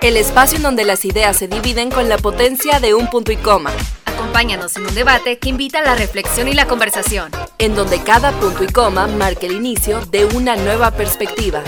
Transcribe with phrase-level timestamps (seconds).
[0.00, 3.36] el espacio en donde las ideas se dividen con la potencia de un punto y
[3.36, 3.72] coma,
[4.04, 7.30] Acompáñanos en un debate que invita a la reflexión y la conversación.
[7.58, 11.62] en donde cada punto y coma marca el inicio de una nueva perspectiva.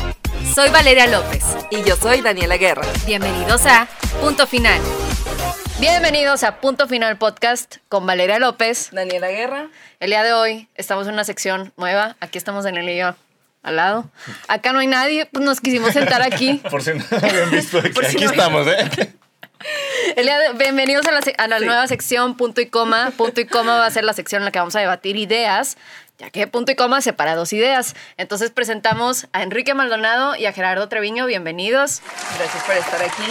[0.55, 1.45] Soy Valeria López.
[1.71, 2.87] Y yo soy Daniela Guerra.
[3.07, 3.89] Bienvenidos a
[4.21, 4.81] Punto Final.
[5.81, 8.91] Bienvenidos a Punto Final Podcast con Valeria López.
[8.93, 9.69] Daniela Guerra.
[9.99, 12.17] El día de hoy estamos en una sección nueva.
[12.21, 13.17] Aquí estamos en el lío
[13.63, 14.11] al lado.
[14.49, 16.61] Acá no hay nadie, pues nos quisimos sentar aquí.
[16.71, 19.15] Por si no habían visto, aquí, Por si no- estamos, ¿eh?
[20.59, 23.13] Bienvenidos a la, a la nueva sección Punto y Coma.
[23.17, 25.77] Punto y Coma va a ser la sección en la que vamos a debatir ideas,
[26.19, 27.95] ya que Punto y Coma separa dos ideas.
[28.17, 31.27] Entonces presentamos a Enrique Maldonado y a Gerardo Treviño.
[31.27, 32.01] Bienvenidos.
[32.39, 33.31] Gracias por estar aquí.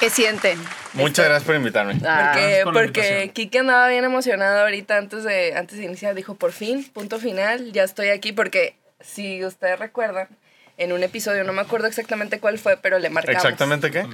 [0.00, 0.62] ¿Qué sienten?
[0.92, 1.94] Muchas gracias por invitarme.
[2.06, 3.30] Ah, Porque, la porque.
[3.34, 6.14] Kike andaba bien emocionado ahorita antes de, antes de iniciar.
[6.14, 8.32] Dijo, por fin, punto final, ya estoy aquí.
[8.32, 10.28] Porque si ustedes recuerdan,
[10.76, 13.44] en un episodio, no me acuerdo exactamente cuál fue, pero le marcamos.
[13.44, 14.06] ¿Exactamente qué?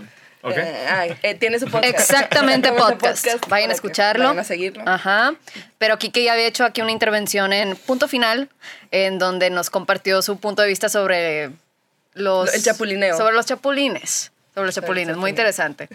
[0.43, 0.57] ¿Ok?
[0.57, 1.99] Eh, ay, eh, tiene su podcast.
[1.99, 3.27] Exactamente podcast.
[3.49, 4.25] Vayan a escucharlo.
[4.25, 4.83] Vayan a seguirlo.
[4.87, 5.35] Ajá.
[5.79, 8.49] Pero Kike ya había hecho aquí una intervención en Punto Final,
[8.91, 11.51] en donde nos compartió su punto de vista sobre
[12.15, 12.53] los...
[12.53, 13.17] El chapulineo.
[13.17, 14.33] Sobre los chapulines.
[14.55, 15.17] Sobre los chapulines.
[15.17, 15.89] Muy interesante.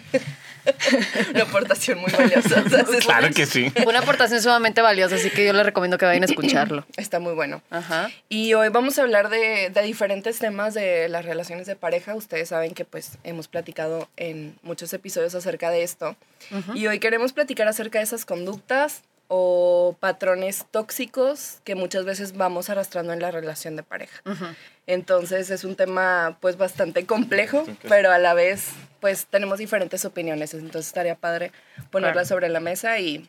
[1.34, 2.62] Una aportación muy valiosa.
[2.64, 3.72] O sea, es- Claro que sí.
[3.86, 6.86] Una aportación sumamente valiosa, así que yo les recomiendo que vayan a escucharlo.
[6.96, 7.62] Está muy bueno.
[7.70, 8.10] Ajá.
[8.28, 12.14] Y hoy vamos a hablar de, de diferentes temas de las relaciones de pareja.
[12.14, 16.16] Ustedes saben que pues hemos platicado en muchos episodios acerca de esto.
[16.74, 19.02] Y hoy queremos platicar acerca de esas conductas
[19.34, 24.20] o patrones tóxicos que muchas veces vamos arrastrando en la relación de pareja.
[24.86, 28.68] Entonces es un tema pues bastante complejo, pero a la vez
[29.00, 30.52] pues tenemos diferentes opiniones.
[30.52, 31.50] Entonces estaría padre
[31.90, 32.28] ponerla Claro.
[32.28, 33.26] sobre la mesa y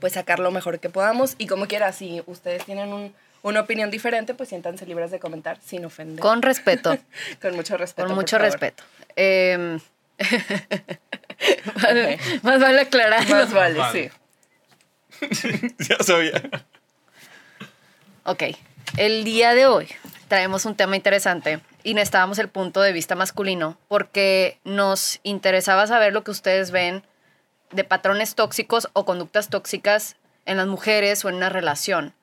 [0.00, 1.36] pues sacar lo mejor que podamos.
[1.38, 5.56] Y como quiera, si ustedes tienen un- una opinión diferente, pues siéntanse libres de comentar
[5.64, 6.18] sin ofender.
[6.20, 6.98] Con respeto.
[7.40, 8.06] Con mucho respeto.
[8.08, 8.82] Con mucho respeto.
[9.14, 9.78] Em,
[11.80, 13.28] vale- Más vale aclarar.
[13.28, 14.10] Más vale, Vale.
[14.10, 14.10] sí.
[15.78, 16.42] Ya sabía.
[18.24, 18.42] Ok,
[18.96, 19.88] el día de hoy
[20.28, 26.12] traemos un tema interesante y necesitábamos el punto de vista masculino porque nos interesaba saber
[26.12, 27.02] lo que ustedes ven
[27.72, 32.14] de patrones tóxicos o conductas tóxicas en las mujeres o en una relación.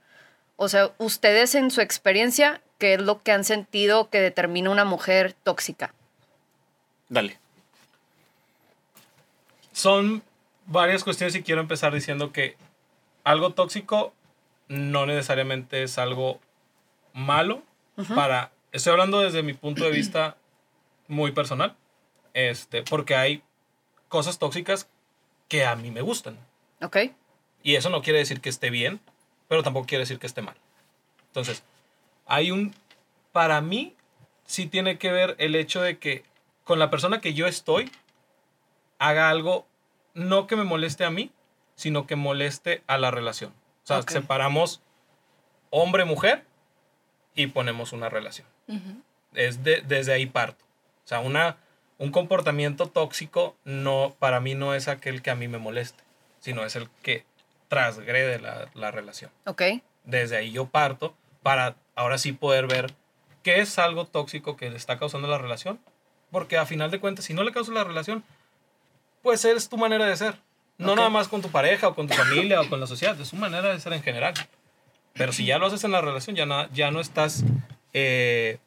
[0.56, 4.86] O sea, ustedes en su experiencia, ¿qué es lo que han sentido que determina una
[4.86, 5.94] mujer tóxica?
[7.08, 7.38] Dale.
[9.72, 10.22] Son
[10.66, 12.58] varias cuestiones y quiero empezar diciendo que
[13.30, 14.12] algo tóxico
[14.68, 16.40] no necesariamente es algo
[17.14, 17.62] malo
[18.16, 20.36] para estoy hablando desde mi punto de vista
[21.08, 21.76] muy personal
[22.34, 23.44] este porque hay
[24.08, 24.90] cosas tóxicas
[25.48, 26.38] que a mí me gustan.
[26.82, 26.98] ¿Ok?
[27.62, 29.00] y eso no quiere decir que esté bien
[29.48, 30.56] pero tampoco quiere decir que esté mal.
[31.28, 31.64] Entonces
[32.26, 32.74] hay un
[33.32, 33.96] para mí
[34.46, 36.24] sí tiene que ver el hecho de que
[36.64, 37.92] con la persona que yo estoy
[38.98, 39.68] haga algo
[40.16, 41.32] no que me moleste a mí,
[41.80, 43.52] sino que moleste a la relación.
[43.84, 44.82] O sea, separamos
[45.70, 46.46] hombre-mujer
[47.36, 48.48] y ponemos una relación.
[49.34, 50.66] Es de- desde ahí parto.
[51.06, 51.58] O sea, una,
[51.98, 56.04] un comportamiento tóxico no, para mí no es aquel que a mí me moleste,
[56.40, 57.24] sino es el que
[57.70, 59.32] transgrede la, la relación.
[59.46, 59.62] ¿Ok?
[60.04, 62.94] Desde ahí yo parto para ahora sí poder ver
[63.44, 65.80] qué es algo tóxico que le está causando la relación.
[66.32, 68.24] Porque a final de cuentas, si no le causa la relación,
[69.24, 70.40] pues es tu manera de ser.
[70.80, 73.30] No nada más con tu pareja o con tu familia o con la sociedad, es
[73.30, 74.34] tu manera de ser en general.
[75.14, 77.44] Pero si ya lo haces en la relación, ya, na- ya no estás
[77.94, 78.58] eh,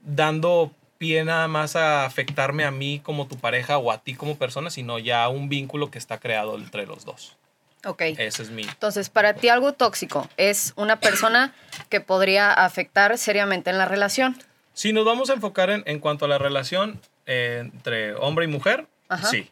[0.00, 4.36] dando pie nada más a afectarme a mí como tu pareja o a ti como
[4.36, 7.36] persona, sino ya un vínculo que está creado entre los dos.
[7.84, 8.00] Ok.
[8.02, 8.62] Ese es mi...
[8.62, 11.54] Entonces, para ti algo tóxico es una persona
[11.90, 14.36] que podría afectar seriamente en la relación.
[14.72, 18.48] Si nos vamos a enfocar en, en cuanto a la relación eh, entre hombre y
[18.48, 19.28] mujer, Ajá.
[19.28, 19.50] sí.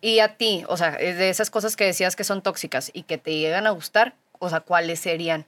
[0.00, 3.18] Y a ti, o sea, de esas cosas que decías que son tóxicas y que
[3.18, 5.44] te llegan a gustar, o sea, ¿cuáles serían?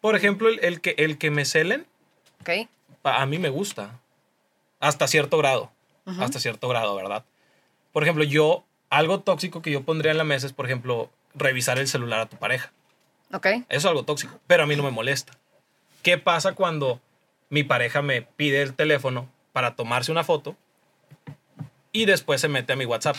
[0.00, 1.86] Por ejemplo, el, el que, el que me celen,
[2.40, 2.68] ¿Ok?
[3.02, 3.98] pa- a mí me gusta.
[4.78, 5.70] Hasta cierto grado.
[6.18, 7.24] Hasta cierto grado, ¿verdad?
[7.92, 11.78] Por ejemplo, yo, algo tóxico que yo pondría en la mesa es, por ejemplo, revisar
[11.78, 12.72] el celular a tu pareja.
[13.32, 13.46] ¿Ok?
[13.46, 15.34] Eso es algo tóxico, pero a mí no me molesta.
[16.02, 17.00] ¿Qué pasa cuando
[17.50, 20.56] mi pareja me pide el teléfono para tomarse una foto
[21.92, 23.16] y después se mete a mi WhatsApp?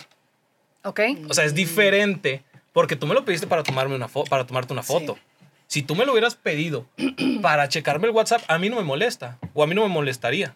[0.84, 1.00] ¿Ok?
[1.30, 4.84] O sea, es diferente porque tú me lo pediste para, tomarme una para tomarte una
[4.84, 5.18] foto.
[5.68, 6.86] Si tú me lo hubieras pedido
[7.42, 10.56] para checarme el WhatsApp, a mí no me molesta o a mí no me molestaría.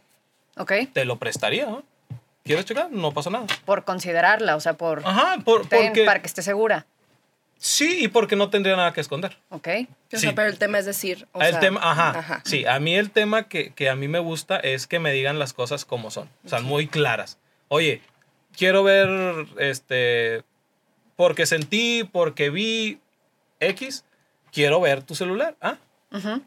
[0.57, 0.71] ¿Ok?
[0.93, 1.65] Te lo prestaría.
[1.67, 1.83] ¿no?
[2.43, 2.91] ¿Quieres checar?
[2.91, 3.47] No pasa nada.
[3.65, 5.01] Por considerarla, o sea, por...
[5.05, 6.05] Ajá, por- ten- porque...
[6.05, 6.85] Para que esté segura.
[7.57, 9.37] Sí, y porque no tendría nada que esconder.
[9.49, 9.67] ¿Ok?
[10.13, 10.17] O Sí.
[10.19, 11.27] sea, pero el tema es decir.
[11.31, 14.19] o el sea, tema, ajá, Sí, a mí el tema que, que a mí me
[14.19, 16.29] gusta es que me digan las cosas como son.
[16.45, 17.37] O sea, muy claras.
[17.67, 18.01] Oye,
[18.55, 19.09] quiero ver,
[19.57, 20.43] este,
[21.15, 22.99] porque sentí, porque vi
[23.59, 24.05] X,
[24.51, 25.55] quiero ver tu celular.
[25.61, 25.77] Ah,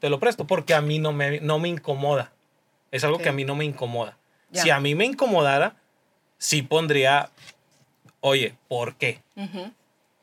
[0.00, 2.32] te lo presto, porque a mí no me, no me incomoda.
[2.90, 4.16] Es algo que a mí no me incomoda.
[4.52, 5.76] Si a mí me incomodara,
[6.38, 7.30] sí pondría,
[8.20, 9.20] oye, ¿por qué?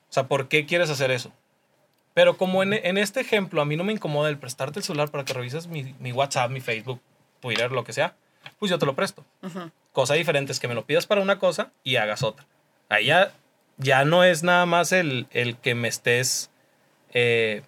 [0.09, 1.31] O sea, ¿por qué quieres hacer eso?
[2.15, 5.11] Pero como en, en este ejemplo a mí no me incomoda el prestarte el celular
[5.11, 7.01] para que revises mi, mi WhatsApp, mi Facebook,
[7.41, 8.15] Twitter, lo que sea,
[8.59, 9.23] pues yo te lo presto.
[9.91, 12.45] Cosa diferente es que me lo pidas para una cosa y hagas otra.
[12.89, 13.31] Ahí ya,
[13.77, 16.49] ya no es nada más el, el que me estés,
[17.13, 17.61] eh,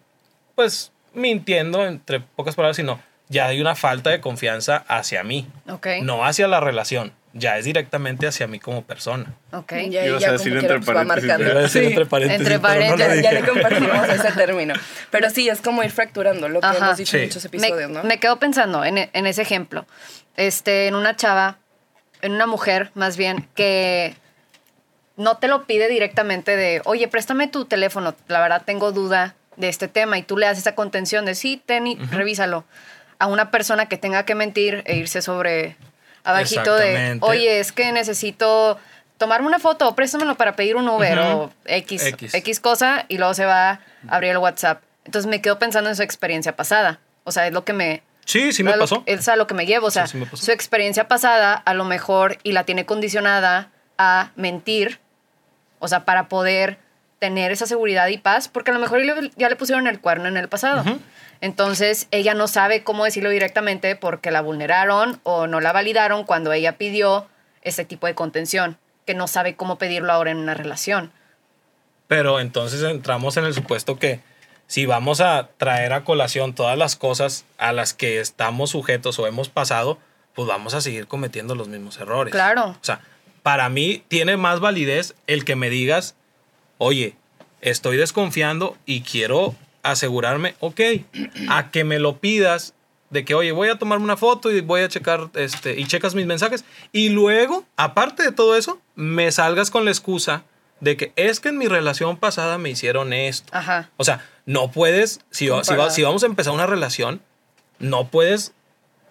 [0.56, 5.88] pues, mintiendo, entre pocas palabras, sino ya hay una falta de confianza hacia mí, Ok.
[6.04, 9.34] no hacia la relación, ya es directamente hacia mí como persona.
[9.52, 9.74] Ok.
[9.90, 11.52] Ya, Ibas ya a decir entre va paréntesis, marcando.
[11.52, 11.88] Iba a decir Sí.
[11.90, 13.16] entre paréntesis, Entre no paréntesis.
[13.24, 14.74] Ya, ya le compartimos ese término.
[15.12, 16.78] Pero sí, es como ir fracturando lo que Ajá.
[16.78, 17.18] hemos dicho Sí.
[17.18, 18.04] en muchos me, episodios, ¿no?
[18.04, 19.86] me quedo pensando en, en ese ejemplo.
[20.38, 21.57] Este, en una chava,
[22.22, 24.16] en una mujer más bien, que
[25.18, 29.68] no te lo pide directamente de, oye, préstame tu teléfono, la verdad tengo duda de
[29.68, 32.63] este tema y tú le das esa contención de, sí, ten y revísalo.
[33.19, 35.75] A una persona que tenga que mentir e irse sobre
[36.24, 38.78] abajito de, oye, es que necesito
[39.18, 41.28] tomarme una foto, préstamelo para pedir un Uber Ujú.
[41.28, 42.33] o X, X.
[42.36, 44.83] X cosa y luego se va a abrir el WhatsApp.
[45.06, 47.00] Entonces me quedo pensando en su experiencia pasada.
[47.24, 49.04] O sea, es lo que me, Sí, sí me lo- pasó.
[49.06, 49.88] Es a lo que me llevo.
[49.88, 54.32] O sea, Sí, sí su experiencia pasada a lo mejor y la tiene condicionada a
[54.36, 55.00] mentir.
[55.80, 56.78] O sea, para poder
[57.20, 59.02] tener esa seguridad y paz, porque a lo mejor
[59.38, 60.84] ya le- pusieron el cuerno en el pasado.
[61.40, 66.52] Entonces, ella no sabe cómo decirlo directamente porque la vulneraron o no la validaron cuando
[66.52, 67.28] ella pidió
[67.62, 71.12] ese tipo de contención, que no sabe cómo pedirlo ahora en una relación.
[72.08, 74.20] Pero entonces entramos en el supuesto que
[74.68, 79.25] si vamos a traer a colación todas las cosas a las que estamos sujetos o
[79.25, 79.98] hemos pasado,
[80.36, 82.31] pues vamos a seguir cometiendo los mismos errores.
[82.31, 82.69] Claro.
[82.69, 83.02] O sea,
[83.44, 86.16] para mí tiene más validez el que me digas,
[86.78, 87.16] oye,
[87.62, 90.81] estoy desconfiando y quiero asegurarme, ok,
[91.50, 92.74] a que me lo pidas
[93.10, 96.14] de que, oye, voy a tomarme una foto y voy a checar, este, y checas
[96.14, 96.66] mis mensajes.
[96.92, 100.44] Y luego, aparte de todo eso, me salgas con la excusa
[100.80, 103.50] de que es que en mi relación pasada me hicieron esto.
[103.56, 103.90] Ajá.
[103.98, 105.92] O sea, no puedes, si, va- si, va- Comparar.
[105.92, 107.22] si vamos a empezar una relación,
[107.80, 108.54] no puedes,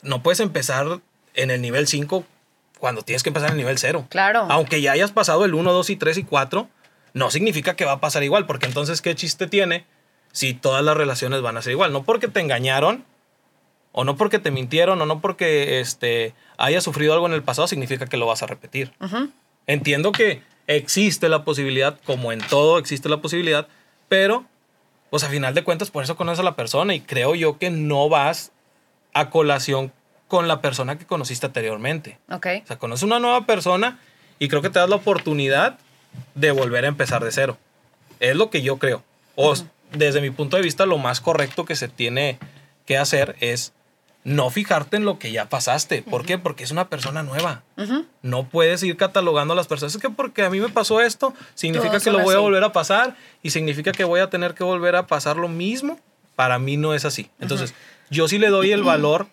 [0.02, 1.00] no puedes empezar
[1.34, 2.24] en el nivel 5
[2.78, 4.06] cuando tienes que empezar en el nivel 0.
[4.10, 4.46] Claro.
[4.50, 6.68] Aunque ya hayas pasado el 1, 2 y 3 y 4,
[7.14, 9.86] no significa que va a pasar igual, porque entonces, ¿qué chiste tiene
[10.32, 11.92] si todas las relaciones van a ser igual?
[11.92, 13.04] No porque te engañaron,
[13.92, 17.66] o no porque te mintieron, o no porque este, hayas sufrido algo en el pasado,
[17.66, 18.92] significa que lo vas a repetir.
[19.66, 23.68] Entiendo que existe la posibilidad, como en todo existe la posibilidad,
[24.08, 24.44] pero
[25.10, 27.70] pues a final de cuentas por eso conoces a la persona y creo yo que
[27.70, 28.52] no vas
[29.14, 29.92] a colación
[30.28, 32.18] con la persona que conociste anteriormente.
[32.30, 32.46] Ok.
[32.64, 34.00] O sea, conoces una nueva persona
[34.38, 35.78] y creo que te das la oportunidad
[36.34, 37.56] de volver a empezar de cero.
[38.20, 39.02] Es lo que yo creo.
[39.36, 39.54] O
[39.92, 42.38] desde mi punto de vista, lo más correcto que se tiene
[42.86, 43.72] que hacer es
[44.26, 46.02] no fijarte en lo que ya pasaste.
[46.02, 46.36] ¿Por qué?
[46.36, 47.62] Porque es una persona nueva.
[48.22, 49.94] No puedes ir catalogando a las personas.
[49.94, 52.64] Es que porque a mí me pasó esto, significa Todos que lo voy a volver
[52.64, 56.00] a pasar y significa que voy a tener que volver a pasar lo mismo.
[56.34, 57.30] Para mí no es así.
[57.38, 57.72] Entonces,
[58.10, 59.28] yo sí le doy el valor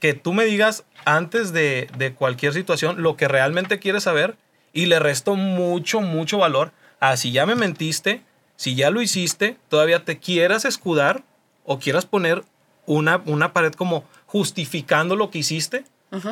[0.00, 4.36] que tú me digas antes de, de cualquier situación lo que realmente quieres saber
[4.74, 8.22] y le resto mucho, mucho valor a si ya me mentiste,
[8.56, 11.22] si ya lo hiciste, todavía te quieras escudar
[11.64, 12.44] o quieras poner
[12.86, 15.84] una, una pared como justificando lo que hiciste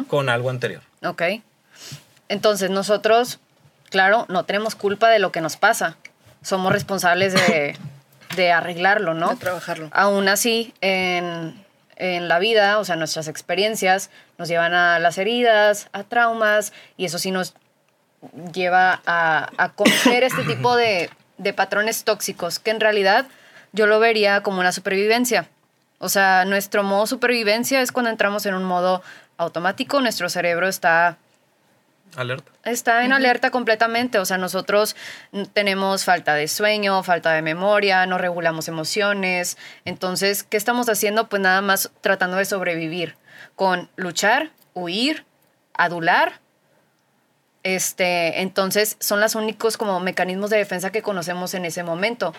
[0.08, 0.82] con algo anterior.
[1.04, 1.22] Ok.
[2.28, 3.40] Entonces nosotros,
[3.90, 5.96] claro, no tenemos culpa de lo que nos pasa.
[6.42, 7.76] Somos responsables de,
[8.36, 9.30] de arreglarlo, ¿no?
[9.30, 9.88] De trabajarlo.
[9.92, 11.64] Aún así, en,
[11.96, 17.04] en la vida, o sea, nuestras experiencias nos llevan a las heridas, a traumas, y
[17.04, 17.54] eso sí nos
[18.52, 23.26] lleva a, a cometer este tipo de, de patrones tóxicos, que en realidad
[23.72, 25.48] yo lo vería como una supervivencia.
[26.02, 29.04] O sea, nuestro modo supervivencia es cuando entramos en un modo
[29.36, 31.16] automático, nuestro cerebro está
[32.16, 32.50] Alerta.
[32.64, 34.18] está en alerta completamente.
[34.18, 34.96] O sea, nosotros
[35.52, 39.56] tenemos falta de sueño, falta de memoria, no regulamos emociones.
[39.84, 41.28] Entonces, ¿qué estamos haciendo?
[41.28, 43.14] Pues nada más tratando de sobrevivir
[43.54, 45.24] con luchar, huir,
[45.72, 46.40] adular.
[47.62, 52.34] Este, entonces, son los únicos como mecanismos de defensa que conocemos en ese momento.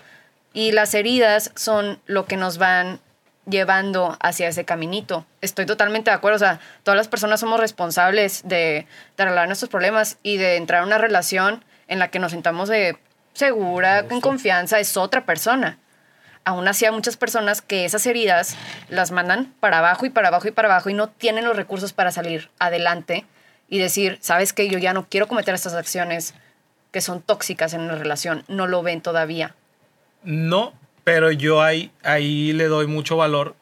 [0.51, 2.99] Y las heridas son lo que nos van
[3.47, 5.25] llevando hacia ese caminito.
[5.41, 6.37] Estoy totalmente de acuerdo.
[6.37, 10.83] O sea, todas las personas somos responsables de, de arreglar nuestros problemas y de entrar
[10.83, 12.97] a una relación en la que nos sintamos de
[13.33, 15.79] segura, en confianza, es otra persona.
[16.45, 18.55] Aún así hay muchas personas que esas heridas
[18.89, 21.93] las mandan para abajo y para abajo y para abajo y no tienen los recursos
[21.93, 23.25] para salir adelante
[23.69, 26.33] y decir, sabes que yo ya no quiero cometer estas acciones
[26.91, 29.55] que son tóxicas en una relación, no lo ven todavía.
[30.23, 30.73] No,
[31.03, 33.55] pero yo ahí, ahí le doy mucho valor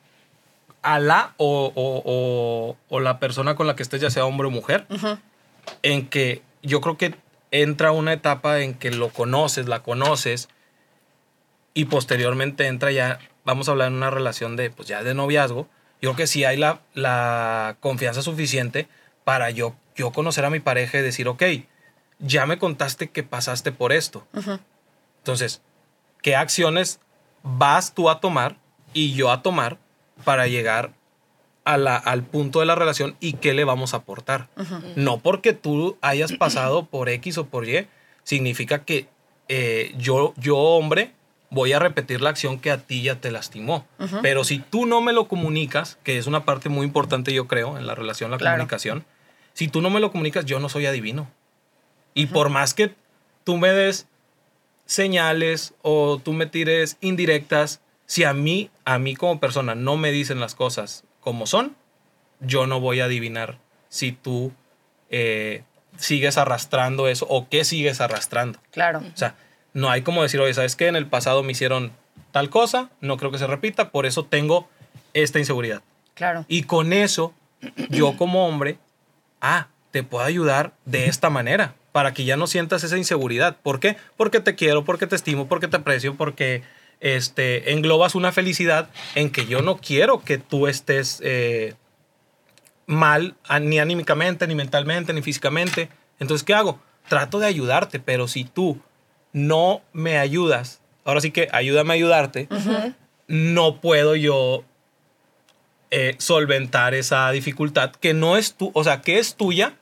[0.82, 4.48] a la o, o- o- o la persona con la que estés, ya sea hombre
[4.48, 4.86] o mujer,
[5.84, 7.16] en que yo creo que
[7.52, 10.50] entra una etapa en que lo conoces, la conoces,
[11.74, 15.68] y posteriormente entra ya, vamos a hablar en una relación de, pues ya de noviazgo,
[16.02, 18.88] yo creo que sí hay la, la confianza suficiente
[19.24, 21.44] para yo, yo conocer a mi pareja y decir, ok,
[22.20, 24.28] ya me contaste que pasaste por esto.
[25.20, 25.62] Entonces,
[26.22, 27.00] ¿qué acciones
[27.44, 28.58] vas tú a tomar
[28.94, 29.78] y yo a tomar
[30.24, 30.92] para llegar
[31.64, 34.48] a la- al punto de la relación y qué le vamos a aportar?
[34.96, 37.88] No porque tú hayas pasado por X o por Y,
[38.24, 39.08] significa que
[39.54, 41.12] eh, yo, yo, hombre,
[41.50, 43.86] voy a repetir la acción que a ti ya te lastimó.
[44.22, 47.78] Pero si tú no me lo comunicas, que es una parte muy importante, yo creo,
[47.78, 48.56] en la relación, la Claro.
[48.56, 49.04] comunicación,
[49.54, 51.28] si tú no me lo comunicas, yo no soy adivino.
[52.14, 52.94] Y por más que
[53.44, 54.08] tú me des
[54.92, 60.12] señales o tú me tires indirectas, si a mí, a mí como persona no me
[60.12, 61.78] dicen las cosas como son,
[62.42, 63.58] yo no voy a adivinar
[63.88, 64.52] si tú
[65.10, 65.64] eh,
[65.96, 68.60] sigues arrastrando eso o qué sigues arrastrando.
[68.72, 69.00] Claro.
[69.00, 69.36] O sea,
[69.74, 70.88] no hay como decir, oye, ¿sabes qué?
[70.88, 71.94] En el pasado me hicieron
[72.34, 74.68] tal cosa, no creo que se repita, por eso tengo
[75.14, 75.82] esta inseguridad.
[76.16, 76.44] Claro.
[76.50, 77.34] Y con eso,
[77.90, 78.78] yo como hombre,
[79.40, 83.58] ah, te puedo ayudar de esta manera, para que ya no sientas esa inseguridad.
[83.62, 83.98] ¿Por qué?
[84.18, 86.64] Porque te quiero, porque te estimo, porque te aprecio, porque
[87.00, 91.74] este, englobas una felicidad en que yo no quiero que tú estés eh,
[92.86, 95.90] mal, ni anímicamente, ni mentalmente, ni físicamente.
[96.20, 96.80] Entonces, ¿qué hago?
[97.10, 98.80] Trato de ayudarte, pero si tú
[99.34, 102.48] no me ayudas, ahora sí que ayúdame a ayudarte,
[103.28, 104.64] no puedo yo
[105.90, 109.74] eh, solventar esa dificultad que no es tu, o sea, que es tuya,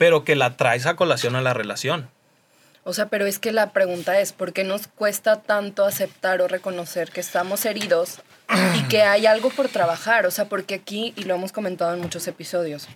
[0.00, 2.08] pero que la traes a colación a la relación.
[2.84, 6.48] O sea, pero es que la pregunta es, ¿por qué nos cuesta tanto aceptar o
[6.48, 8.22] reconocer que estamos heridos
[8.78, 10.24] y que hay algo por trabajar?
[10.24, 12.88] O sea, porque aquí, y lo hemos comentado en muchos episodios,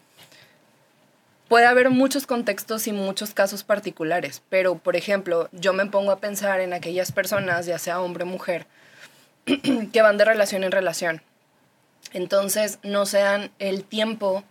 [1.46, 6.20] puede haber muchos contextos y muchos casos particulares, pero, por ejemplo, yo me pongo a
[6.20, 8.66] pensar en aquellas personas, ya sea hombre o mujer,
[9.92, 11.20] que van de relación en relación.
[12.14, 14.42] Entonces, no se dan el tiempo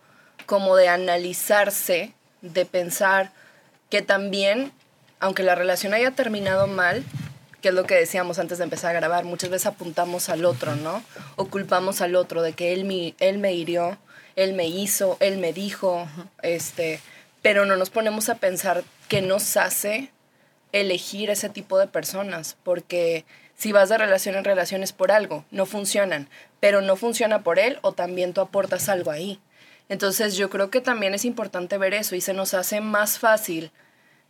[0.45, 3.31] como de analizarse, de pensar
[3.89, 4.71] que también,
[5.19, 7.03] aunque la relación haya terminado mal,
[7.61, 10.75] que es lo que decíamos antes de empezar a grabar, muchas veces apuntamos al otro,
[10.75, 11.01] ¿no?
[11.37, 13.97] O culpamos al otro de que él, mi, él me hirió,
[14.35, 16.07] él me hizo, él me dijo,
[16.41, 16.99] este,
[17.41, 20.11] pero no nos ponemos a pensar qué nos hace
[20.73, 25.45] elegir ese tipo de personas, porque si vas de relación en relación es por algo,
[25.51, 26.27] no funcionan,
[26.59, 29.39] pero no funciona por él o también tú aportas algo ahí.
[29.93, 33.69] Entonces yo creo que también es importante ver eso y se nos hace más fácil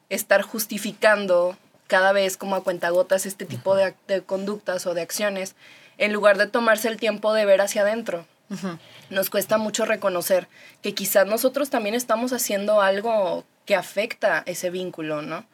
[0.09, 1.55] estar justificando
[1.87, 5.55] cada vez como a cuentagotas este tipo de, conductas o de acciones
[5.97, 8.25] en lugar de tomarse el tiempo de ver hacia adentro.
[9.09, 10.49] Nos cuesta mucho reconocer
[10.81, 15.45] que quizás nosotros también estamos haciendo algo que afecta ese vínculo, ¿no?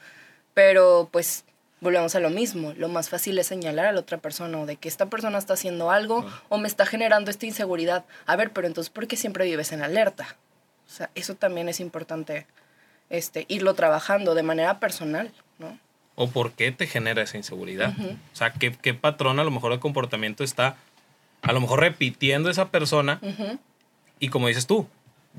[0.56, 1.46] Pero pues
[1.82, 4.76] volvemos a lo mismo, lo más fácil es señalar a la otra persona o de
[4.76, 8.06] que esta persona está haciendo algo o me está generando esta inseguridad.
[8.26, 10.36] A ver, pero entonces, ¿por qué siempre vives en alerta?
[10.88, 12.48] O sea, eso también es importante
[13.10, 15.78] este, irlo trabajando de manera personal, ¿no?
[16.16, 17.94] ¿O por qué te genera esa inseguridad?
[17.98, 20.76] O sea, ¿qué, qué patrón a lo mejor de comportamiento está
[21.42, 23.22] a lo mejor repitiendo esa persona?
[24.20, 24.86] Y como dices tú,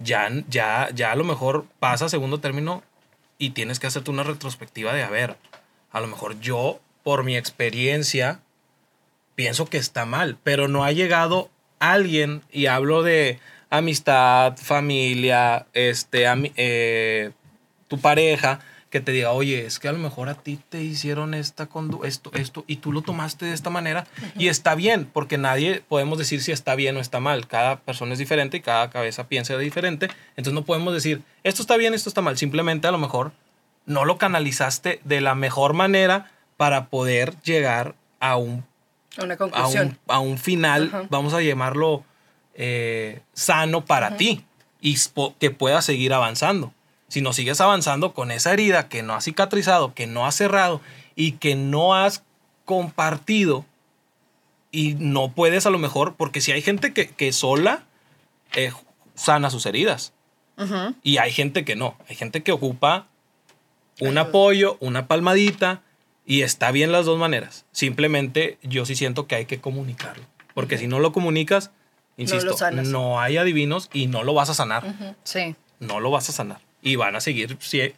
[0.03, 2.83] ya, ya, ya a lo mejor pasa a segundo término
[3.37, 5.37] y tienes que hacerte una retrospectiva de, a ver,
[5.93, 8.41] a lo mejor yo, por mi experiencia,
[9.35, 13.39] pienso que está mal, pero no ha llegado alguien, y hablo de
[13.71, 17.31] amistad, familia, este, ami- eh,
[17.89, 21.33] tu pareja, que te diga, oye, es que a lo mejor a ti te hicieron
[21.33, 21.69] esta
[22.03, 24.05] esto, esto, y tú lo tomaste de esta manera,
[24.37, 27.47] y está bien, porque nadie podemos decir si está bien o está mal.
[27.47, 30.09] Cada persona es diferente y cada cabeza piensa diferente.
[30.31, 32.37] Entonces no podemos decir, esto está bien, esto está mal.
[32.37, 33.31] Simplemente a lo mejor
[33.91, 38.65] no lo canalizaste de la mejor manera para poder llegar a un
[39.21, 41.07] Una a un, a un final, Ajá.
[41.11, 42.05] vamos a llamarlo
[42.55, 44.45] eh, sano para ti
[44.81, 44.97] y
[45.41, 46.73] que puedas seguir avanzando.
[47.09, 50.81] Si no sigues avanzando con esa herida que no has cicatrizado, que no has cerrado
[51.17, 52.23] y que no has
[52.65, 53.65] compartido
[54.71, 57.83] y no puedes a lo mejor, porque si hay gente que, que sola
[58.55, 58.73] eh,
[59.17, 60.13] sana sus heridas
[61.03, 63.07] y hay gente que no, hay gente que ocupa
[64.01, 65.83] un apoyo, una palmadita
[66.27, 67.65] y está bien las dos maneras.
[67.73, 70.25] Simplemente yo sí siento que hay que comunicarlo.
[70.55, 71.71] Porque si no lo comunicas,
[72.17, 75.15] insisto, no, hay adivinos y no lo vas a sanar.
[75.25, 75.55] Sí.
[75.79, 76.59] No lo vas a sanar.
[76.83, 77.93] y van a seguir si-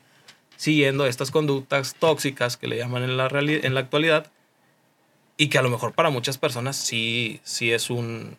[0.56, 4.26] siguiendo estas conductas tóxicas que le llaman en la, reali- en la actualidad
[5.37, 8.38] y que a lo mejor para muchas personas sí, sí, es, un,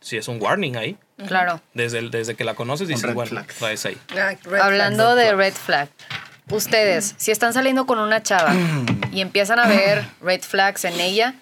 [0.00, 0.96] sí es un warning ahí.
[1.26, 1.60] Claro.
[1.74, 3.96] Desde, el- desde que la conoces dices, bueno, traes ahí.
[4.12, 5.88] Ah, red Hablando de red flag,
[6.50, 8.54] ustedes, si están saliendo con una chava
[9.12, 11.34] y empiezan a ver red flags en ella,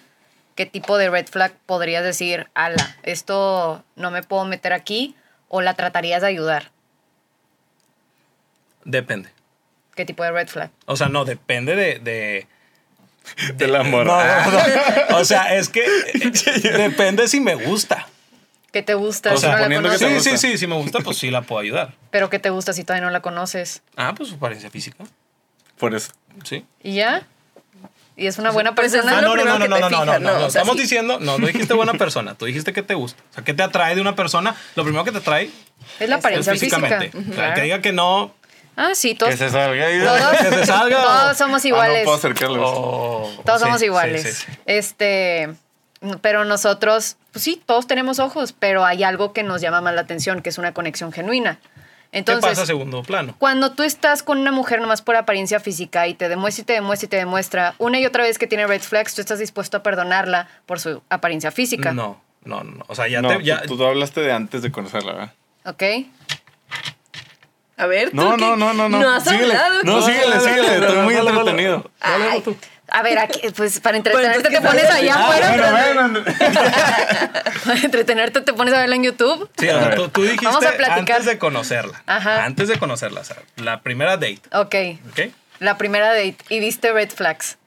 [0.55, 5.15] ¿qué tipo de red flag podrías decir, ala, esto no me puedo meter aquí
[5.47, 6.71] o la tratarías de ayudar?
[8.83, 9.29] Depende.
[9.95, 10.71] ¿Qué tipo de red flag?
[10.85, 11.99] O sea, no, depende de...
[11.99, 12.47] de
[13.55, 14.05] Del amor.
[14.05, 14.59] No, no, no.
[15.17, 18.07] O sea, es que eh, depende si me gusta.
[18.71, 20.31] ¿Qué te gusta O si sea, no la poniendo que te Sí, conoces?
[20.33, 20.47] gusta.
[20.47, 21.93] sí, sí, si me gusta, pues sí la puedo ayudar.
[22.11, 23.81] Pero ¿qué te gusta si todavía no la conoces?
[23.97, 25.03] Ah, pues su apariencia física.
[25.77, 26.11] Por eso.
[26.43, 26.65] Sí.
[26.83, 27.25] ¿Y ya?
[28.15, 29.13] ¿Y es una buena Pues es persona?
[29.15, 30.81] Ah, Ah, no, no, no, no, que no, no, no, no, Estamos sí.
[30.81, 33.23] diciendo, no, no dijiste buena persona, tú dijiste que te gusta.
[33.31, 34.55] O sea, ¿qué te atrae de una persona?
[34.75, 35.49] Lo primero que te atrae
[36.01, 36.75] Es la es apariencia física.
[36.77, 37.17] físicamente.
[37.17, 37.55] Ujú, O sea, claro.
[37.55, 38.35] que diga que no.
[38.75, 41.97] Ah, sí, todos, Que se salga y todos, que se salga todos somos Ah, iguales.
[41.99, 42.69] no puedo acercarlos.
[42.73, 44.21] o- Todos sí, somos sí, iguales.
[44.23, 44.59] sí, sí.
[44.65, 45.49] Este,
[46.21, 50.01] pero nosotros, pues sí, todos tenemos ojos, pero hay algo que nos llama más la
[50.01, 51.59] atención, que es una conexión genuina.
[52.11, 53.35] ¿Qué pasa a Entonces, segundo plano?
[53.37, 56.73] cuando tú estás con una mujer nomás por apariencia física y te demuestra y te
[56.73, 59.77] demuestra y te demuestra una y otra vez que tiene red flags, tú estás dispuesto
[59.77, 61.91] a perdonarla por su apariencia física.
[61.93, 62.83] No, no, no.
[62.87, 63.43] O sea, ya no, te.
[63.43, 65.33] Ya, tú, tú hablaste de antes de conocerla, ¿verdad?
[65.65, 65.83] ¿Ok?
[67.77, 68.99] A ver, ¿tú No, no, no, no, no.
[68.99, 69.53] No has síguele.
[69.55, 69.83] hablado.
[69.83, 70.11] No, ¿qué?
[70.11, 70.75] síguele, síguele.
[70.79, 71.91] Estoy muy entretenido.
[72.91, 75.71] A ver, aquí, pues para entretenerte Pues, te pones allá Ah, afuera.
[75.71, 76.23] bueno, bueno.
[77.65, 79.49] Para entretenerte te pones a verla en YouTube.
[79.57, 80.99] sí, o sea, tú, tú dijiste Vamos a platicar.
[81.17, 82.01] antes de conocerla.
[82.07, 82.45] Ajá.
[82.45, 84.41] Antes de conocerla, o sea, la primera date.
[84.53, 84.75] Ok.
[85.11, 85.33] ¿Ok?
[85.59, 87.57] La primera date y viste red flags.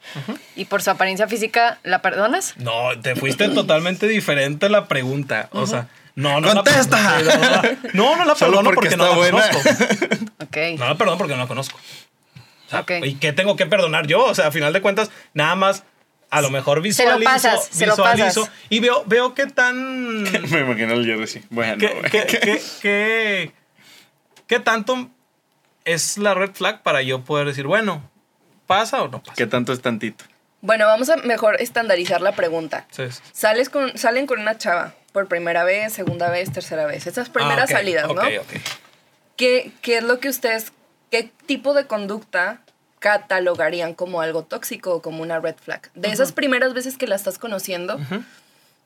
[0.57, 2.55] Y por su apariencia física, ¿la perdonas?
[2.57, 5.49] No, te fuiste totalmente diferente a la pregunta.
[5.53, 6.53] O sea, no, no.
[6.55, 7.21] ¡Contesta!
[7.21, 9.51] La, no, no la Solo perdono porque porque, no la buena.
[9.51, 9.71] conozco.
[10.43, 10.57] Ok.
[10.79, 11.79] No la perdono porque no la conozco.
[12.73, 13.07] Sea.
[13.07, 14.25] ¿Y qué tengo que perdonar yo?
[14.25, 15.85] O sea, a final de cuentas, nada más
[16.31, 18.59] a lo mejor Se visualizo, lo pasas, se lo visualizo pasas.
[18.71, 20.23] y veo, veo qué tan...
[20.51, 21.43] Me imagino el Jerry sí.
[21.51, 22.11] Bueno, qué, güey.
[22.11, 23.53] qué- qué- qué-
[24.47, 25.11] qué tanto
[25.85, 28.09] es la red flag para yo poder decir, bueno,
[28.67, 29.35] ¿pasa o no pasa?
[29.37, 30.25] ¿Qué tanto es tantito?
[30.63, 32.87] Bueno, vamos a mejor estandarizar la pregunta.
[33.33, 37.07] Sales con, salen con una chava por primera vez, segunda vez, tercera vez.
[37.07, 38.13] Esas primeras ah, salidas, ¿no?
[38.13, 38.53] Ok, ok.
[39.37, 40.73] ¿Qué, ¿Qué es lo que ustedes,
[41.11, 42.61] qué tipo de conducta
[43.03, 45.91] catalogarían como algo tóxico o como una red flag?
[45.95, 47.99] De esas primeras veces que la estás conociendo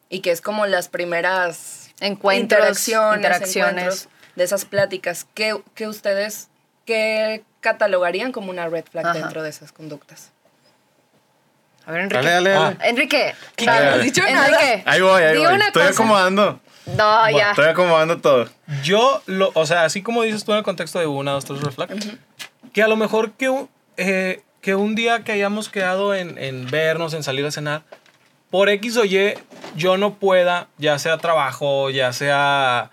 [0.09, 3.71] y que es como las primeras Encuentros, interacciones, interacciones.
[3.85, 6.49] encuentros, de esas pláticas, ¿qué, qué ustedes
[6.87, 9.19] qué catalogarían como una red flag Ajá.
[9.19, 10.31] dentro de esas conductas?
[11.85, 12.25] A ver, Enrique.
[12.25, 12.77] Dale, dale, dale.
[12.89, 13.35] Enrique.
[13.55, 13.67] ¿Qué?
[13.67, 13.89] dale.
[13.91, 14.47] Has dicho nada.
[14.49, 14.83] Enrique.
[14.87, 15.47] Ahí voy, ahí voy.
[15.55, 15.95] una Estoy cosa.
[15.95, 16.61] acomodando.
[16.87, 17.51] No, ya.
[17.51, 18.49] Estoy acomodando todo.
[18.83, 21.61] Yo, lo, o sea, así como dices tú en el contexto de una, dos, tres
[21.61, 21.91] red flag,
[22.73, 27.15] que a lo mejor que, eh, que un día que hayamos quedado en, en vernos,
[27.15, 27.83] en salir a cenar,
[28.51, 29.35] por X o Y,
[29.77, 32.91] yo no pueda, ya sea trabajo, ya sea...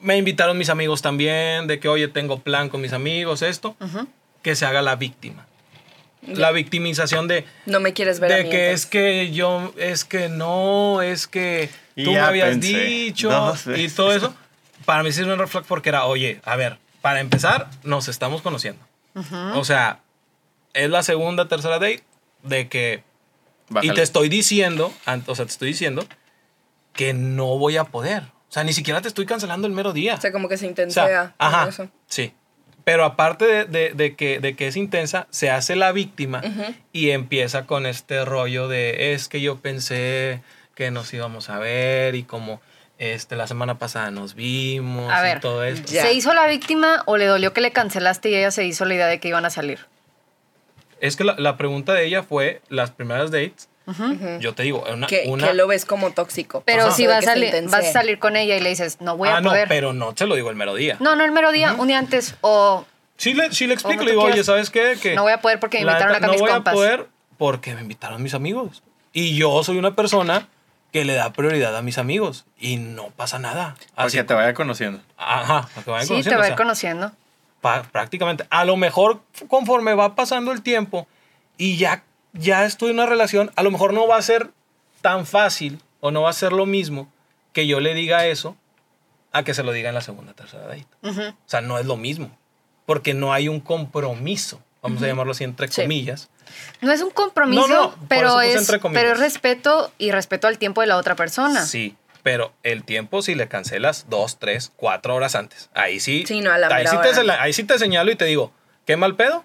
[0.00, 3.76] Me invitaron mis amigos también, de que, oye, tengo plan con mis amigos, esto,
[4.42, 5.46] que se haga la víctima.
[6.26, 8.84] La victimización de, No me quieres ver a de mí, que entonces.
[8.84, 13.88] es que yo, es que no, es que Y tú me habías pensé dicho y
[13.88, 14.34] todo eso.
[14.84, 18.08] Para mí sí es un red flag porque era, oye, a ver, para empezar, nos
[18.08, 18.82] estamos conociendo.
[19.54, 20.00] O sea,
[20.74, 22.02] es la segunda, tercera date
[22.42, 23.02] de que...
[23.82, 24.92] Y te estoy diciendo,
[25.26, 26.04] o sea, te estoy diciendo
[26.92, 28.22] que no voy a poder.
[28.24, 30.14] O sea, ni siquiera te estoy cancelando el mero día.
[30.14, 31.06] O sea, como que se O intensea.
[31.06, 31.88] sea, con ajá, eso.
[32.08, 32.32] sí.
[32.82, 36.42] Pero aparte de, de- de que, de que es intensa, se hace la víctima
[36.92, 40.42] y empieza con este rollo de es que yo pensé
[40.74, 42.60] que nos íbamos a ver y como
[42.98, 45.92] este, la semana pasada nos vimos A y ver, todo esto.
[45.92, 46.02] Ya.
[46.02, 48.94] ¿Se hizo la víctima o le dolió que le cancelaste y ella se hizo la
[48.94, 49.86] idea de que iban a salir?
[51.00, 53.68] Es que la, la pregunta de ella fue las primeras dates.
[54.38, 55.06] Yo te digo, una...
[55.08, 56.62] Que, una que lo ves como tóxico.
[56.64, 56.90] Pero Ajá.
[56.92, 57.34] si vas a,
[57.64, 59.66] vas a salir con ella y le dices, no voy ah, a no, poder.
[59.68, 60.96] pero no te lo digo el mero día.
[61.00, 62.36] No, no el mero día, un día antes.
[62.40, 62.84] O
[63.16, 64.44] Sí le, sí le explico, le digo, oye.
[64.44, 64.96] ¿sabes qué?
[65.02, 66.72] Que No voy a poder porque me invitaron acá mis No voy compas.
[66.72, 68.82] a poder porque me invitaron mis amigos.
[69.12, 70.48] Y yo soy una persona
[70.92, 72.46] que le da prioridad a mis amigos.
[72.58, 73.76] Y no pasa nada.
[73.96, 75.00] Así que te vaya conociendo.
[75.18, 77.12] Ajá, para que vayan sí, te conociendo, va o a ir sea, conociendo.
[77.60, 78.46] Prácticamente.
[78.50, 81.06] A lo mejor conforme va pasando el tiempo
[81.56, 84.50] y ya, ya estoy en una relación, a lo mejor no va a ser
[85.02, 87.08] tan fácil o no va a ser lo mismo
[87.52, 88.56] que yo le diga eso
[89.32, 90.86] a que se lo diga en la segunda tercera date.
[91.02, 91.20] Ujú.
[91.22, 92.36] O sea, no es lo mismo.
[92.86, 95.82] Porque no hay un compromiso, vamos a llamarlo así entre Sí.
[95.82, 96.28] comillas.
[96.80, 100.80] No es un compromiso, No, no, pero, es, pero es respeto y respeto al tiempo
[100.80, 101.64] de la otra persona.
[101.64, 101.96] Sí.
[102.22, 106.24] Pero el tiempo, si le cancelas dos, tres, cuatro horas antes, ahí sí.
[106.26, 108.52] Sí, no, a la ahí, sí te, ahí sí te señalo y te digo,
[108.86, 109.44] qué mal pedo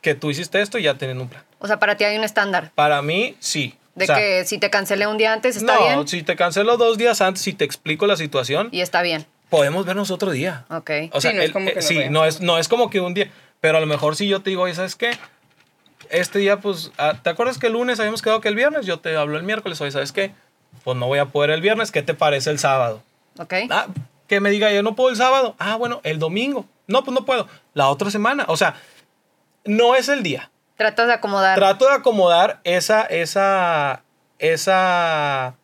[0.00, 1.42] que tú hiciste esto y ya teniendo un plan.
[1.58, 2.70] O sea, para ti hay un estándar.
[2.74, 3.74] Para mí, sí.
[3.96, 6.06] De O sea, que si te cancelé un día antes, está no, bien.
[6.08, 9.26] si te cancelo dos días antes y te explico la situación, Y está bien.
[9.50, 10.66] podemos vernos otro día.
[10.70, 10.90] Ok.
[11.10, 13.00] O sea, Sí, no es como eh, que sí, no es, no es como que
[13.00, 13.28] un día.
[13.60, 15.10] Pero a lo mejor si yo te digo, oye, ¿sabes qué?
[16.10, 18.86] Este día, pues, ah, ¿te acuerdas que el lunes habíamos quedado que el viernes?
[18.86, 20.32] Yo te hablo el miércoles, oye, ¿sabes qué?
[20.84, 23.02] Pues no voy a poder el viernes, ¿qué te parece el sábado?
[23.38, 23.54] Ok.
[23.70, 23.86] Ah,
[24.26, 25.54] que me diga, yo no puedo el sábado.
[25.58, 26.66] Ah, bueno, el domingo.
[26.86, 27.48] No, pues no puedo.
[27.74, 28.44] La otra semana.
[28.48, 28.74] O sea,
[29.64, 30.50] no es el día.
[30.76, 31.58] Tratas de acomodar.
[31.58, 34.02] Trato de acomodar esa, esa,
[34.38, 35.54] esa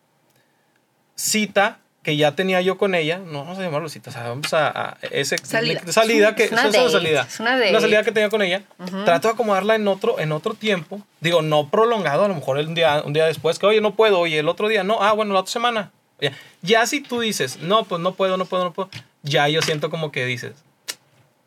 [1.15, 3.17] cita que ya tenía yo con ella.
[3.17, 5.81] No vamos a llamarlo cita, o sea, vamos a, a ese Salida.
[5.91, 7.21] salida que Es una es una date, salida.
[7.27, 7.55] es una.
[7.55, 8.61] Una salida que tenía con ella.
[9.05, 11.01] Trato de acomodarla en otro, en otro tiempo.
[11.19, 14.19] Digo, no prolongado, a lo mejor un día, un día después, que oye, no puedo,
[14.19, 15.91] oye, el otro día, no, ah, bueno, la otra semana.
[16.21, 18.89] Ya, ya si tú dices, no, pues no puedo, no puedo, no puedo,
[19.23, 20.53] ya yo siento como que dices,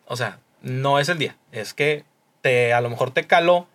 [0.06, 2.04] o sea, no es el día, es que
[2.42, 3.68] te, a lo mejor te caló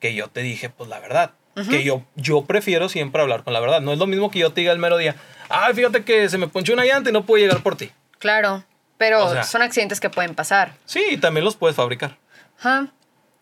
[0.00, 1.32] que yo te dije, pues la verdad.
[1.68, 3.80] Que yo, yo prefiero siempre hablar con la verdad.
[3.80, 5.16] No es lo mismo que yo te diga el mero día,
[5.48, 7.90] ay, fíjate que se me ponchó una llanta y no puedo llegar por ti.
[8.18, 8.64] Claro.
[8.96, 10.72] Pero O sea- son accidentes que pueden pasar.
[10.84, 12.16] Sí, y también los puedes fabricar.
[12.58, 12.88] Ajá.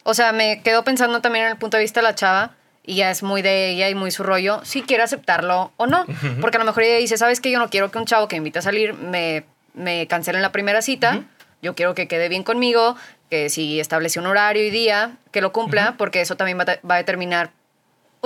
[0.02, 2.52] O sea, me quedo pensando también en el punto de vista de la chava,
[2.84, 6.04] y ya es muy de ella y muy su rollo, si quiere aceptarlo o no.
[6.40, 7.50] Porque a lo mejor ella dice, ¿sabes qué?
[7.50, 10.42] Yo no quiero que un chavo que me invite a salir me, me cancele en
[10.42, 11.22] la primera cita.
[11.62, 12.94] Yo quiero que quede bien conmigo,
[13.28, 16.94] que si establece un horario y día, que lo cumpla, porque eso también va, va
[16.94, 17.50] a determinar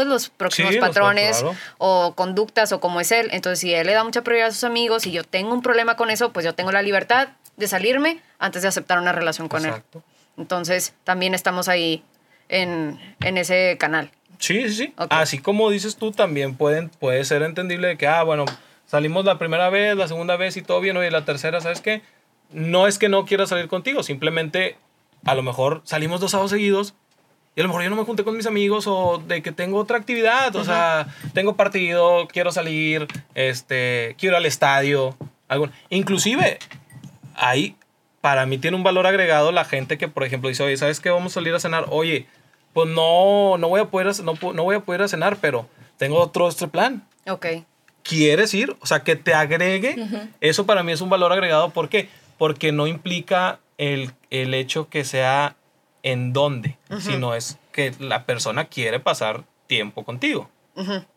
[0.05, 1.57] pues los próximos Sí, los patrones claro.
[1.79, 3.29] o conductas o cómo es él.
[3.33, 5.97] Entonces, si él le da mucha prioridad a sus amigos y yo tengo un problema
[5.97, 9.67] con eso, pues yo tengo la libertad de salirme antes de aceptar una relación con
[9.67, 9.75] él.
[10.37, 12.03] Entonces, también estamos ahí
[12.49, 14.11] en, en ese canal.
[14.39, 14.95] Sí, sí, sí.
[15.11, 18.47] Así como dices tú, también pueden, puede ser entendible de que, ah, bueno,
[18.87, 22.03] salimos la primera vez, la segunda vez y todo bien, oye, la tercera, ¿sabes qué?
[22.51, 24.79] No es que no quiera salir contigo, simplemente
[25.27, 26.95] a lo mejor salimos dos sábados seguidos
[27.57, 29.79] y a lo mejor yo no me junté con mis amigos o de que tengo
[29.79, 35.17] otra actividad, o sea, tengo partido, quiero salir, este, quiero ir al estadio,
[35.49, 36.59] algún, inclusive
[37.35, 37.77] ahí
[38.21, 41.11] para mí tiene un valor agregado la gente que, por ejemplo, dice, oye, ¿sabes qué?
[41.11, 41.87] Vamos a salir a cenar.
[41.89, 42.27] Oye,
[42.73, 45.67] pues no, no voy a poder, no, no voy a poder ir a cenar, pero
[45.97, 47.07] tengo otro, otro plan.
[47.27, 47.47] Ok.
[48.03, 48.77] ¿Quieres ir?
[48.81, 49.97] O sea, que te agregue.
[50.41, 51.71] Eso para mí es un valor agregado.
[51.71, 52.09] ¿Por qué?
[52.39, 55.57] Porque no implica el, el hecho que sea
[56.03, 60.51] en dónde, sino es que la persona quiere pasar tiempo contigo.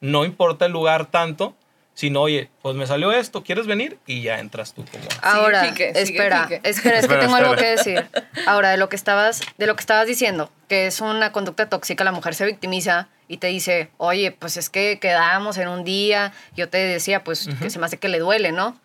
[0.02, 1.56] No importa el lugar tanto,
[1.94, 4.00] sino, oye, pues me salió esto, ¿quieres venir?
[4.08, 5.04] Y ya entras tú como...
[5.22, 8.10] Ahora, sigue espera, espera, es que tengo algo que decir.
[8.48, 12.04] Ahora, de lo que estabas, de lo que estabas diciendo, que es una conducta tóxica,
[12.04, 16.34] la mujer se victimiza y te dice, oye, pues es que quedamos en un día,
[16.56, 18.80] yo te decía, pues que se me hace que le duele, ¿no?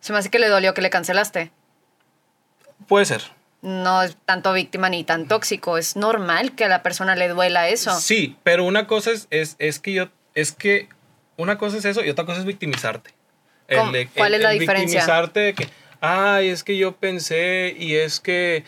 [0.00, 1.52] Se me hace que le dolió que le cancelaste.
[2.88, 3.22] Puede ser.
[3.62, 7.68] No es tanto víctima ni tan tóxico, es normal que a la persona le duela
[7.68, 7.98] eso.
[8.00, 10.88] Sí, pero una cosa es, es, es que yo, es que
[11.36, 13.10] una cosa es eso y otra cosa es victimizarte.
[13.68, 13.92] ¿Cómo?
[14.16, 15.00] ¿Cuál es la diferencia?
[15.00, 15.68] Victimizarte de que,
[16.00, 18.64] ay, es que yo pensé y es que,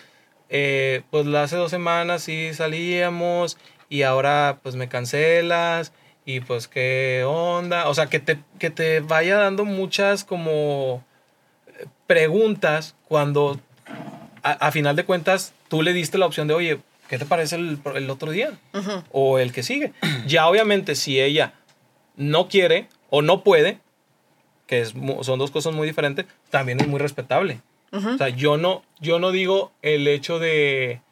[0.48, 3.56] eh, pues hace dos semanas sí salíamos
[3.88, 5.92] y ahora pues me cancelas
[6.24, 7.88] y pues qué onda.
[7.88, 11.02] O sea, que te, que te vaya dando muchas como
[12.06, 13.58] preguntas cuando
[14.42, 17.56] a, a final de cuentas tú le diste la opción de, oye, ¿qué te parece
[17.56, 18.52] el, el otro día?
[19.10, 19.92] O el que sigue.
[20.26, 21.54] Ya obviamente si ella
[22.16, 23.78] no quiere o no puede,
[24.66, 27.60] que es, son dos cosas muy diferentes, también es muy respetable.
[27.92, 31.02] O sea, yo no, yo no digo el hecho de,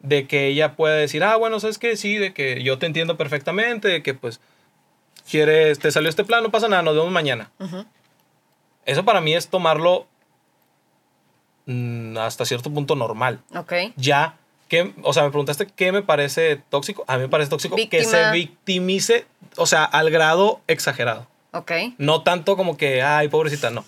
[0.00, 3.16] de que ella pueda decir, ah, bueno, sabes que sí, de que yo te entiendo
[3.16, 4.38] perfectamente, de que pues
[5.30, 7.50] quieres, te salió este plan, no pasa nada, nos vemos mañana.
[8.84, 10.06] Eso para mí es tomarlo
[11.66, 13.40] mm, hasta cierto punto normal.
[13.56, 13.72] Ok.
[13.96, 14.36] Ya,
[14.68, 17.04] que, o sea, me preguntaste qué me parece tóxico.
[17.06, 21.26] A mí me parece tóxico que se victimice, o sea, al grado exagerado.
[21.52, 21.72] Ok.
[21.98, 23.84] No tanto como que, ay, pobrecita, no.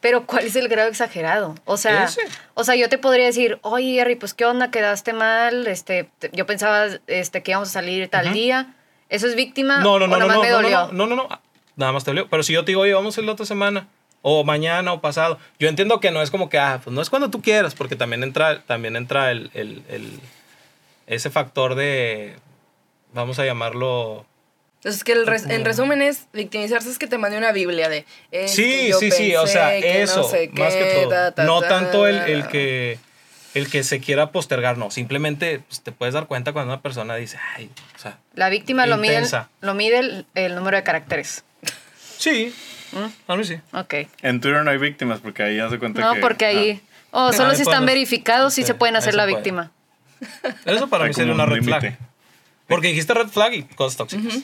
[0.00, 1.54] Pero ¿cuál es el grado exagerado?
[1.64, 2.20] O sea, Ese.
[2.54, 6.30] o sea, yo te podría decir, oye, Harry, pues qué onda, quedaste mal, este, te-
[6.32, 8.74] yo pensaba este, que íbamos a salir tal día.
[9.08, 9.78] ¿Eso es víctima?
[9.80, 10.78] No, no, ¿O no, no, nomás no, me no, dolió?
[10.92, 11.40] no, no, no, no,
[11.76, 12.28] nada más te dolió.
[12.28, 13.88] Pero si yo te digo, oye, vamos a ir la otra semana,
[14.26, 17.10] o mañana, o pasado, yo entiendo que no es como que, ah, pues no es
[17.10, 20.18] cuando tú quieras, porque también entra, también entra el, el- el-
[21.06, 22.34] ese factor de,
[23.12, 24.24] vamos a llamarlo,
[24.76, 28.06] Entonces, que el res- en resumen es victimizarse es que te mande una Biblia de.
[28.30, 30.94] es Sí, yo sí, sí, o sea, pensé que no eso, sé más que qué,
[30.94, 31.08] todo.
[31.10, 32.98] ta, ta, no ta, tanto el, el que
[33.52, 37.14] el que se quiera postergar, no, simplemente pues, te puedes dar cuenta cuando una persona
[37.16, 39.48] dice, ay, o sea, La víctima lo mide, Intensa.
[39.60, 41.44] lo mide el, el número de caracteres.
[42.18, 42.54] Sí,
[43.28, 43.60] a mí sí.
[43.72, 43.94] Ok.
[44.22, 46.20] En Twitter no hay víctimas porque ahí ya se cuenta No, que...
[46.20, 46.82] porque ahí...
[47.16, 49.36] Oh, solo Ahí si están podemos- verificados sí, sí, se pueden hacer la puede.
[49.36, 49.70] víctima.
[50.64, 51.98] Eso para Hay mí sería una un red flag.
[52.66, 54.42] Porque dijiste red flag y cosas tóxicas.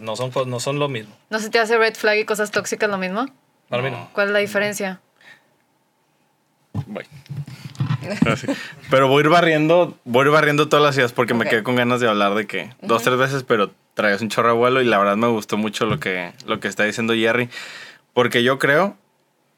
[0.00, 1.14] No, son, no son lo mismo.
[1.30, 3.26] ¿No se te hace red flag y cosas tóxicas lo mismo?
[3.68, 4.08] Para mí no.
[4.14, 5.00] ¿Cuál es la diferencia?
[6.86, 7.04] Voy.
[8.30, 8.46] Así.
[8.90, 11.62] Pero voy a ir barriendo, voy a ir barriendo todas las ideas porque me quedé
[11.62, 14.80] con ganas de hablar de que dos, tres veces, pero traes un chorro de vuelo
[14.80, 17.48] y la verdad me gustó mucho lo que, lo que está diciendo Jerry.
[18.16, 18.96] Porque yo creo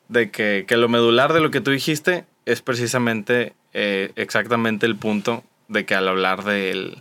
[0.09, 4.97] de que, que lo medular de lo que tú dijiste es precisamente eh, exactamente el
[4.97, 7.01] punto de que al hablar de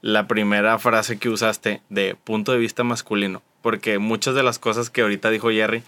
[0.00, 4.90] la primera frase que usaste de punto de vista masculino, porque muchas de las cosas
[4.90, 5.84] que ahorita dijo Jerry,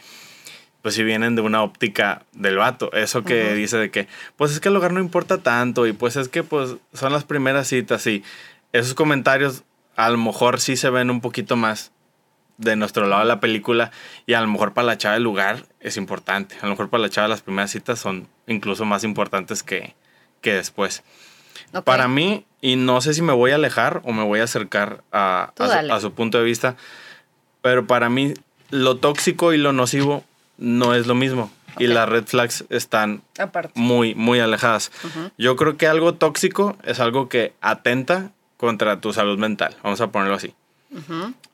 [0.81, 2.93] pues si vienen de una óptica del vato.
[2.93, 6.15] Eso que dice de que, pues es que el hogar no importa tanto y pues
[6.15, 8.23] es que pues son las primeras citas y
[8.73, 9.65] esos comentarios
[9.97, 11.91] a lo mejor sí se ven un poquito más
[12.61, 13.91] de nuestro lado de la película
[14.27, 16.57] y a lo mejor para la chava del lugar es importante.
[16.61, 19.95] A lo mejor para la chava las primeras citas son incluso más importantes que,
[20.41, 21.03] que después.
[21.85, 25.03] Para mí, y no sé si me voy a alejar o me voy a acercar
[25.13, 25.93] a, a su- dale.
[25.93, 26.77] a su punto de vista,
[27.63, 28.35] pero para mí
[28.71, 30.25] lo tóxico y lo nocivo
[30.59, 31.51] no es lo mismo.
[31.79, 33.73] Y las red flags están Aparte.
[33.77, 34.91] muy, muy alejadas.
[35.39, 40.11] Yo creo que algo tóxico es algo que atenta contra tu salud mental, vamos a
[40.11, 40.53] ponerlo así.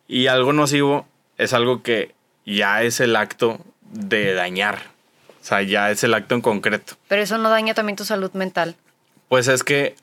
[0.09, 1.07] Y algo nocivo
[1.39, 4.79] es algo que ya es el acto de dañar.
[5.41, 6.95] O sea, ya es el acto en concreto.
[7.09, 8.77] Pero eso no daña también tu salud mental.
[9.29, 9.95] Pues es que,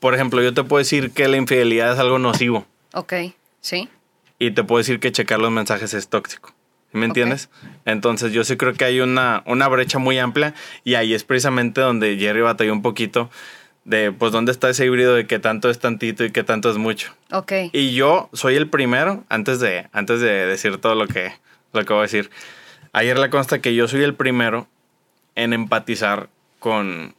[0.00, 2.66] por ejemplo, yo te puedo decir que la infidelidad es algo nocivo.
[2.92, 3.12] Ok,
[3.60, 3.90] ¿sí?
[4.38, 6.50] y te puedo decir que checar los mensajes es tóxico.
[6.92, 7.50] ¿Sí ¿Me entiendes?
[7.84, 11.80] Entonces yo sí creo que hay una, una brecha muy amplia y ahí es precisamente
[11.80, 13.30] donde Jerry batalló un poquito
[13.86, 16.76] de pues dónde está ese híbrido de que tanto es tantito y que tanto es
[16.76, 17.14] mucho.
[17.30, 17.52] Ok.
[17.72, 21.32] Y yo soy el primero, antes de, antes de decir todo lo que,
[21.72, 22.30] lo que voy a decir,
[22.92, 24.66] ayer le consta que yo soy el primero
[25.36, 27.14] en empatizar con,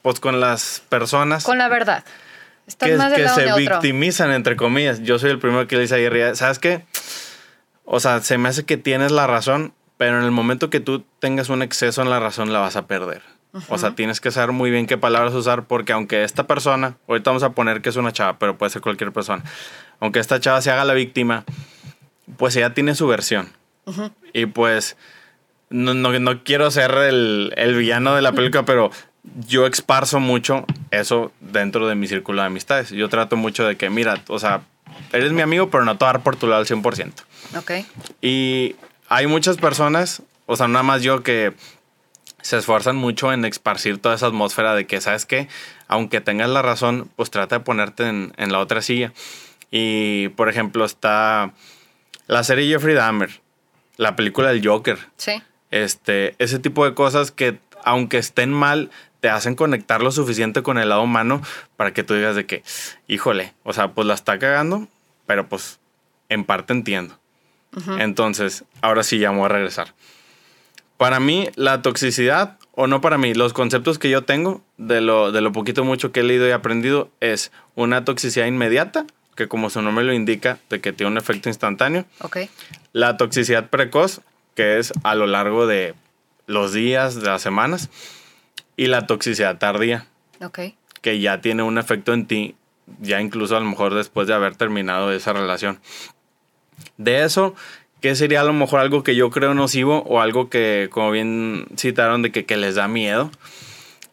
[0.00, 2.04] pues con las personas Con la verdad.
[2.66, 3.58] Estás que, más que se de otro.
[3.58, 5.02] victimizan, entre comillas.
[5.02, 6.84] Yo soy el primero que le dice a Jerry, ¿sabes qué?
[7.84, 11.04] O sea, se me hace que tienes la razón, pero en el momento que tú
[11.18, 13.22] tengas un exceso en la razón, la vas a perder.
[13.68, 17.30] O sea, tienes que saber muy bien qué palabras usar, porque aunque esta persona, ahorita
[17.30, 19.44] vamos a poner que es una chava, pero puede ser cualquier persona,
[20.00, 21.44] aunque esta chava se haga la víctima,
[22.38, 23.50] pues ella tiene su versión.
[24.32, 24.96] Y pues,
[25.68, 28.90] no, no, no quiero ser el, el villano de la película, pero
[29.46, 32.90] yo esparzo mucho eso dentro de mi círculo de amistades.
[32.90, 34.62] Yo trato mucho de que, mira, o sea,
[35.12, 37.12] eres mi amigo, pero no te voy a dar por tu lado al 100%.
[37.58, 37.72] Ok.
[38.20, 38.76] Y
[39.08, 41.52] hay muchas personas, o sea, nada más yo que
[42.42, 45.48] se esfuerzan mucho en esparcir toda esa atmósfera de que, ¿sabes qué?
[45.88, 49.12] Aunque tengas la razón, pues trata de ponerte en, en la otra silla.
[49.70, 51.52] Y, por ejemplo, está
[52.26, 53.40] la serie Jeffrey Dahmer,
[53.96, 55.42] la película del Joker, Sí.
[55.70, 60.78] este, ese tipo de cosas que, aunque estén mal, te hacen conectar lo suficiente con
[60.78, 61.40] el lado humano
[61.76, 62.62] para que tú digas de que,
[63.06, 64.88] híjole, o sea, pues la está cagando,
[65.26, 65.78] pero pues
[66.28, 67.18] en parte entiendo.
[67.98, 69.94] Entonces, ahora sí ya me voy a regresar.
[71.02, 75.32] Para mí, la toxicidad, o no para mí, los conceptos que yo tengo de lo,
[75.32, 79.68] de lo poquito mucho que he leído y aprendido es una toxicidad inmediata, que como
[79.68, 82.04] su nombre lo indica, de que tiene un efecto instantáneo.
[82.20, 82.38] Ok.
[82.92, 84.20] La toxicidad precoz,
[84.54, 85.94] que es a lo largo de
[86.46, 87.90] los días, de las semanas.
[88.76, 90.06] Y la toxicidad tardía,
[90.40, 90.60] Ok.
[91.00, 92.54] que ya tiene un efecto en ti,
[93.00, 95.80] ya incluso a lo mejor después de haber terminado esa relación.
[96.96, 97.56] De eso,
[98.02, 101.66] ¿qué sería a lo mejor algo que yo creo nocivo o algo que, como bien
[101.78, 103.30] citaron, de que, que les da miedo?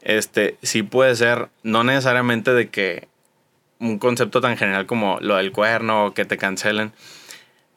[0.02, 3.10] Este, sí puede ser, no necesariamente de que
[3.80, 6.93] un concepto tan general como lo del cuerno o que te cancelen.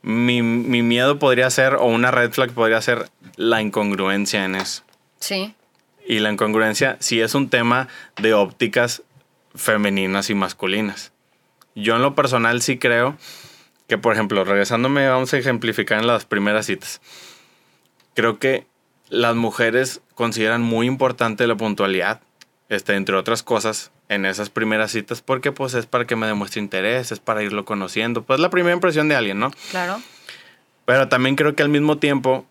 [0.02, 4.82] Mi, mi miedo podría ser, o una red flag podría ser la incongruencia en eso.
[5.18, 5.54] Sí.
[6.06, 7.88] Y la incongruencia sí es un tema
[8.20, 9.02] de ópticas
[9.54, 11.12] femeninas y masculinas.
[11.74, 13.16] Yo en lo personal sí creo
[13.92, 17.02] que, por ejemplo, regresándome, vamos a ejemplificar en las primeras citas.
[18.14, 18.64] Creo que
[19.10, 22.22] las mujeres consideran muy importante la puntualidad,
[22.70, 26.62] este, entre otras cosas, en esas primeras citas, porque pues es para que me demuestre
[26.62, 29.50] interés, es para irlo conociendo, pues la primera impresión de alguien, ¿no?
[29.70, 30.00] Claro.
[30.86, 32.46] Pero también creo que al mismo tiempo,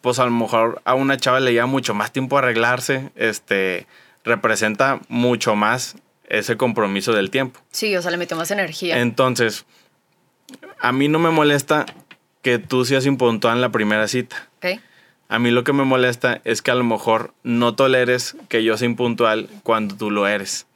[0.00, 3.86] pues a lo mejor a una chava le lleva mucho más tiempo arreglarse, este,
[4.24, 5.96] representa mucho más
[6.30, 7.60] ese compromiso del tiempo.
[7.72, 8.98] Sí, o sea, le metió más energía.
[9.00, 9.66] Entonces,
[10.80, 11.86] a mí no me molesta
[12.42, 14.48] que tú seas impuntual en la primera cita.
[14.58, 14.80] Ok.
[15.28, 18.76] A mí lo que me molesta es que a lo mejor no toleres que yo
[18.78, 20.66] sea impuntual cuando tú lo eres.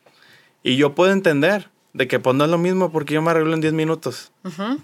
[0.63, 3.55] Y yo puedo entender de que pues no es lo mismo porque yo me arreglo
[3.55, 4.31] en 10 minutos.
[4.45, 4.83] Ujú.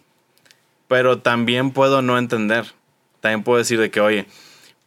[0.89, 2.73] Pero también puedo no entender
[3.21, 4.27] también puedo decir de que, oye,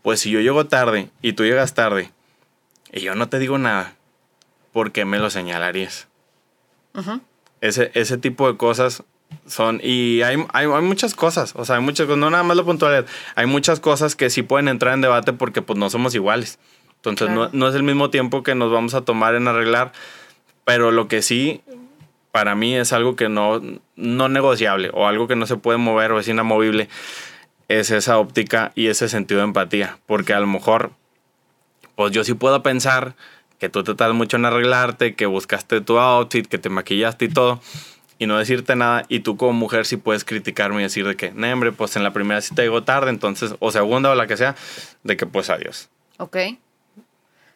[0.02, 2.12] pues si yo llego tarde y tú llegas tarde
[2.92, 3.96] y yo no te digo nada,
[4.72, 6.08] ¿por qué me lo señalarías?
[7.62, 9.04] ese, ese tipo de cosas
[9.46, 12.58] son, y hay, hay, hay, muchas cosas, o sea, hay muchas cosas, no nada más
[12.58, 16.16] lo puntual, hay muchas cosas que sí pueden entrar en debate porque pues no somos
[16.16, 16.60] iguales.
[16.98, 19.92] Entonces no, no, es el mismo tiempo que nos vamos a tomar en arreglar,
[20.66, 21.62] pero lo que sí
[22.32, 23.62] para mí es algo que no,
[23.96, 26.90] no negociable o algo que no se puede mover o es inamovible,
[27.68, 29.98] es esa óptica y ese sentido de empatía.
[30.06, 30.92] Porque a lo mejor,
[31.96, 33.16] pues yo sí puedo pensar
[33.60, 37.30] que tú te tardas mucho en arreglarte, que buscaste tu outfit, que te maquillaste y
[37.30, 37.62] todo,
[38.22, 41.32] y no decirte nada, y tú como mujer sí puedes criticarme y decir de que,
[41.32, 44.38] no, hombre, pues en la primera te digo tarde, entonces, o segunda o la que
[44.38, 44.56] sea,
[45.02, 45.90] de que pues adiós.
[46.20, 46.38] Ok.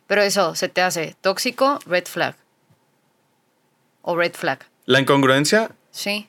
[0.07, 2.35] Pero eso, ¿se te hace tóxico, red flag?
[4.01, 4.65] ¿O red flag?
[4.85, 5.69] ¿La incongruencia?
[5.91, 6.27] Sí.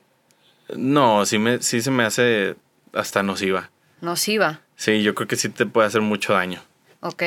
[0.69, 2.57] No, sí, me, sí se me hace
[2.93, 3.71] hasta nociva.
[4.03, 4.61] Nociva.
[4.77, 6.61] Sí, yo creo que sí te puede hacer mucho daño.
[7.01, 7.23] Ok.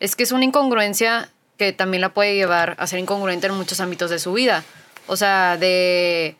[0.00, 3.80] Es que es una incongruencia que también la puede llevar a ser incongruente en muchos
[3.80, 4.62] ámbitos de su vida.
[5.06, 6.36] O sea, de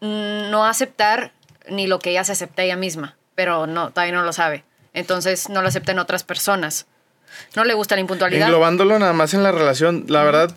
[0.00, 1.32] no aceptar
[1.68, 4.64] ni lo que ella se acepta ella misma, pero no, todavía no lo sabe.
[4.92, 6.86] Entonces no lo acepta en otras personas.
[7.54, 8.46] No le gusta la impuntualidad.
[8.46, 10.56] Englobándolo nada más en la relación, la verdad,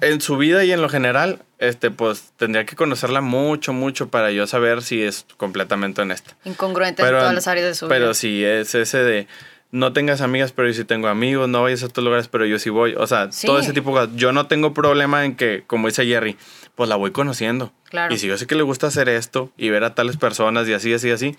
[0.00, 4.30] en su vida y en lo general, este, pues tendría que conocerla mucho, mucho para
[4.30, 6.36] yo saber si es completamente honesta.
[6.44, 7.94] Incongruente en todas las áreas de su vida.
[7.94, 9.26] Pero si es ese de
[9.72, 12.58] no tengas amigas, pero yo sí tengo amigos, no vayas a otros lugares, pero yo
[12.58, 12.94] sí voy.
[12.96, 14.16] O sea, todo ese tipo de cosas.
[14.16, 16.36] Yo no tengo problema en que, como dice Jerry,
[16.74, 17.72] pues la voy conociendo.
[17.88, 18.12] Claro.
[18.12, 20.72] Y si yo sé que le gusta hacer esto y ver a tales personas y
[20.72, 21.36] así, así, así,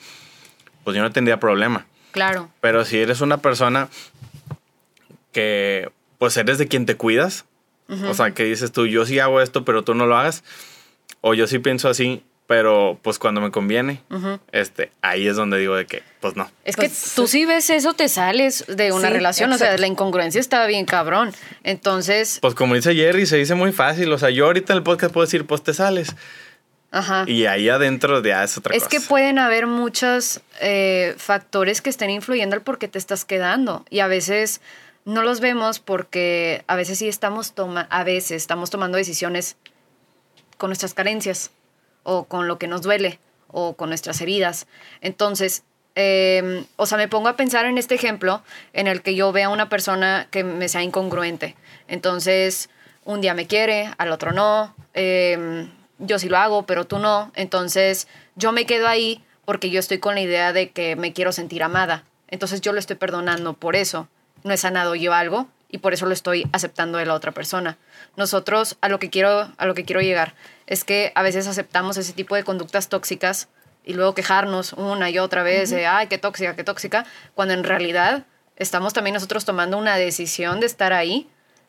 [0.84, 1.86] pues yo no tendría problema.
[2.12, 2.50] Claro.
[2.62, 3.90] Pero si eres una persona
[5.32, 7.46] que, pues eres de quien te cuidas,
[8.08, 10.46] o sea, que dices tú, yo sí hago esto, pero tú no lo hagas,
[11.20, 14.02] o yo sí pienso así, pero pues cuando me conviene,
[14.52, 16.52] este, ahí es donde digo de que, pues no.
[16.66, 19.78] Es que Pues, tú sí ves eso, te sales de una Sí, relación, o sea,
[19.78, 21.32] la incongruencia está bien cabrón.
[21.64, 24.12] Entonces, Pues como dice Jerry, se dice muy fácil.
[24.12, 26.14] O sea, yo ahorita en el podcast puedo decir, pues te sales.
[26.92, 27.24] ajá.
[27.26, 28.90] Y ahí adentro ya es otra Es cosa.
[28.90, 33.86] que pueden haber muchos eh, factores que estén influyendo al por qué te estás quedando.
[33.90, 34.60] Y a veces
[35.06, 39.56] no los vemos porque a veces sí estamos toma a veces estamos tomando decisiones
[40.58, 41.50] con nuestras carencias
[42.04, 44.68] o con lo que nos duele o con nuestras heridas.
[45.02, 45.64] Entonces,
[45.96, 48.42] eh, o sea, me pongo a pensar en este ejemplo
[48.74, 51.56] en el que yo vea a una persona que me sea incongruente.
[51.88, 52.70] Entonces,
[53.04, 54.76] un día me quiere, al otro no.
[54.94, 55.68] eh,
[56.04, 57.32] yo sí lo hago, pero tú no.
[57.36, 61.32] Entonces, yo me quedo ahí porque yo estoy con la idea de que me quiero
[61.32, 62.06] sentir amada.
[62.28, 64.08] Entonces, yo lo estoy perdonando por eso.
[64.44, 67.78] No he sanado yo algo y por eso lo estoy aceptando de la otra persona.
[68.18, 70.36] Nosotros a lo que quiero a lo que quiero llegar
[70.68, 73.48] es que a veces aceptamos ese tipo de conductas tóxicas
[73.84, 77.64] y luego quejarnos una y otra vez de ay, qué tóxica, qué tóxica, cuando en
[77.64, 78.26] realidad
[78.58, 81.28] estamos también nosotros tomando una decisión de estar ahí.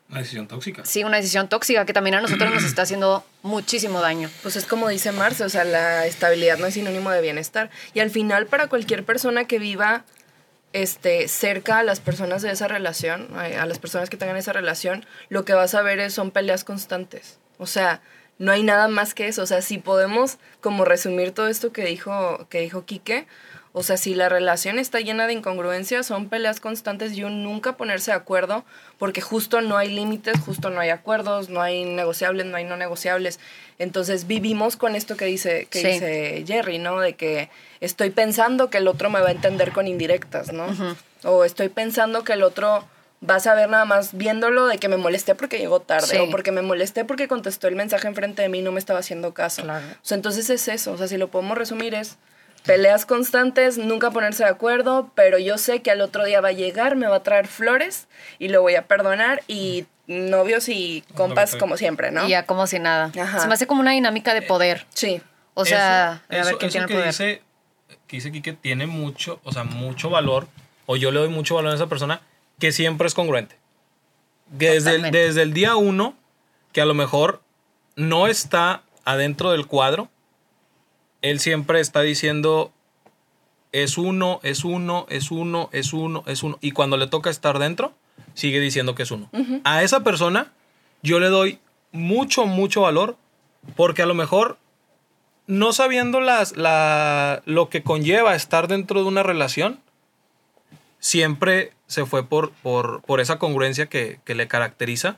[0.09, 0.85] Una decisión tóxica.
[0.85, 4.29] Sí, una decisión tóxica que también a nosotros nos está haciendo muchísimo daño.
[4.43, 7.71] Pues es como dice Marce, o sea, la estabilidad no es sinónimo de bienestar.
[7.93, 10.03] Y al final, para cualquier persona que viva
[10.73, 15.05] este, cerca a las personas de esa relación, a las personas que tengan esa relación,
[15.29, 17.39] lo que vas a ver es, son peleas constantes.
[17.57, 18.01] O sea,
[18.39, 19.43] no hay nada más que eso.
[19.43, 23.27] O sea, si podemos como resumir todo esto que dijo, que dijo Quique,
[23.75, 27.75] o sea, si la relación está llena de incongruencias, son peleas constantes y un nunca
[27.75, 28.63] ponerse de acuerdo,
[28.99, 32.77] porque justo no hay límites, justo no hay acuerdos, no hay negociables, no hay no
[32.77, 33.39] negociables.
[33.79, 35.87] Entonces vivimos con esto que dice, que Sí.
[35.87, 36.99] dice Jerry, ¿no?
[36.99, 37.49] De que
[37.81, 40.67] estoy pensando que el otro me va a entender con indirectas, ¿no?
[41.23, 42.87] O estoy pensando que el otro
[43.27, 46.17] va a saber nada más viéndolo de que me molesté porque llegó tarde Sí.
[46.17, 48.99] o porque me molesté porque contestó el mensaje enfrente de mí y no me estaba
[48.99, 49.63] haciendo caso.
[49.63, 49.85] Claro.
[49.87, 52.17] O sea, entonces es eso, o sea, si lo podemos resumir es
[52.65, 56.53] peleas constantes, nunca ponerse de acuerdo, pero yo sé que al otro día va a
[56.53, 58.07] llegar, me va a traer flores
[58.39, 62.25] y lo voy a perdonar y novios y compas como siempre, ¿no?
[62.25, 63.11] Y ya como si nada.
[63.19, 63.39] Ajá.
[63.39, 64.85] Se me hace como una dinámica de poder.
[64.93, 65.21] Sí.
[65.53, 67.07] O sea, eso, a ver eso- quién eso tiene que poder.
[67.07, 67.41] dice,
[68.07, 70.47] que dice tiene mucho, o sea, mucho valor,
[70.85, 72.21] o yo le doy mucho valor a esa persona,
[72.59, 73.55] que siempre es congruente.
[74.57, 76.15] Que Desde el, desde el día uno,
[76.71, 77.41] que a lo mejor
[77.95, 80.09] no está adentro del cuadro,
[81.23, 82.71] él siempre está diciendo,
[83.71, 86.59] es uno, es uno, es uno, es uno, es uno.
[86.61, 87.93] Y cuando le toca estar dentro,
[88.35, 89.29] sigue diciendo que es uno.
[89.63, 90.51] A esa persona
[91.01, 91.59] yo le doy
[91.91, 93.17] mucho, mucho valor,
[93.75, 94.57] porque a lo mejor
[95.47, 99.79] no sabiendo las, la, lo que conlleva estar dentro de una relación,
[100.99, 105.17] siempre se fue por, por, por esa congruencia que, que le caracteriza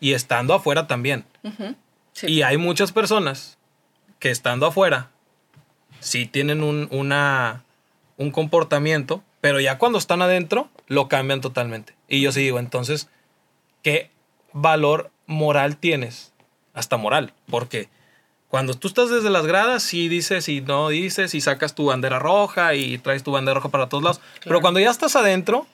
[0.00, 1.26] y estando afuera también.
[2.14, 2.28] Sí.
[2.28, 3.58] Y hay muchas personas
[4.18, 5.10] que estando afuera
[6.00, 7.64] sí tienen un- una,
[8.16, 11.94] un comportamiento, pero ya cuando están adentro lo cambian totalmente.
[12.08, 13.08] Y yo sí digo, entonces,
[13.82, 14.10] ¿qué
[14.52, 16.32] valor moral tienes?
[16.74, 17.88] Hasta moral, porque
[18.48, 22.18] cuando tú estás desde las gradas, sí dices y no dices y sacas tu bandera
[22.18, 24.20] roja y traes tu bandera roja para todos lados.
[24.44, 25.66] Pero cuando ya estás adentro,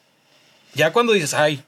[0.75, 1.63] ya cuando dices, ay,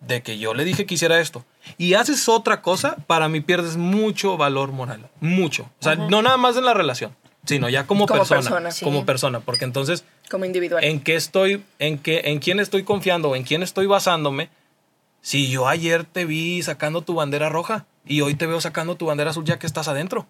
[0.00, 1.44] de que yo le dije que hiciera esto
[1.78, 5.08] y haces otra cosa, para mí pierdes mucho valor moral.
[5.20, 5.70] Mucho.
[5.80, 7.14] O sea, no nada más en la relación,
[7.44, 8.40] sino ya como, Como persona.
[8.40, 8.70] persona.
[8.82, 9.04] Como Sí.
[9.04, 9.40] persona.
[9.40, 10.82] Porque entonces, Como individual.
[10.84, 14.48] ¿en qué estoy, en qué, en quién estoy confiando o en quién estoy basándome?
[15.20, 19.06] Si yo ayer te vi sacando tu bandera roja y hoy te veo sacando tu
[19.06, 20.26] bandera azul ya que estás adentro.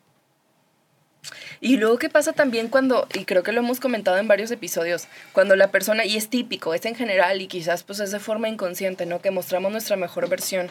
[1.60, 5.08] Y luego, ¿qué pasa también cuando, y creo que lo hemos comentado en varios episodios,
[5.32, 8.48] cuando la persona, y es típico, es en general, y quizás pues es de forma
[8.48, 9.20] inconsciente, ¿no?
[9.22, 10.70] Que mostramos nuestra mejor versión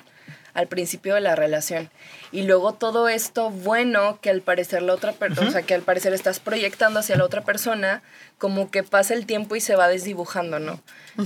[0.54, 1.90] al principio de la relación.
[2.32, 5.82] Y luego todo esto bueno que al parecer la otra persona, o sea, que al
[5.82, 8.02] parecer estás proyectando hacia la otra persona,
[8.38, 10.82] como que pasa el tiempo y se va desdibujando, ¿no?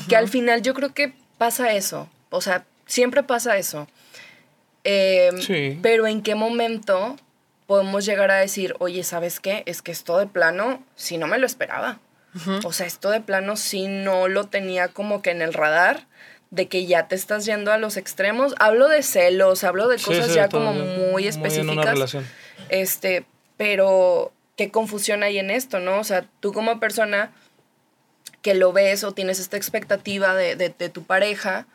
[0.07, 3.87] Que al final yo creo que pasa eso, o sea, siempre pasa eso.
[4.83, 5.79] Eh, Sí.
[5.81, 7.17] Pero en qué momento
[7.65, 9.63] podemos llegar a decir, oye, ¿sabes qué?
[9.65, 11.99] Es que esto de plano, si no me lo esperaba.
[12.63, 16.05] O sea, esto de plano sí no lo tenía como que en el radar
[16.49, 18.55] de que ya te estás yendo a los extremos.
[18.59, 21.11] Hablo de celos, hablo de cosas sí, ya como bien.
[21.11, 21.85] muy en una específicas.
[21.93, 22.27] relación.
[22.69, 23.25] Este,
[23.57, 25.99] pero qué confusión hay en esto, ¿no?
[25.99, 27.31] O sea, tú como persona
[28.41, 31.67] que lo ves o tienes esta expectativa de, de- de tu pareja,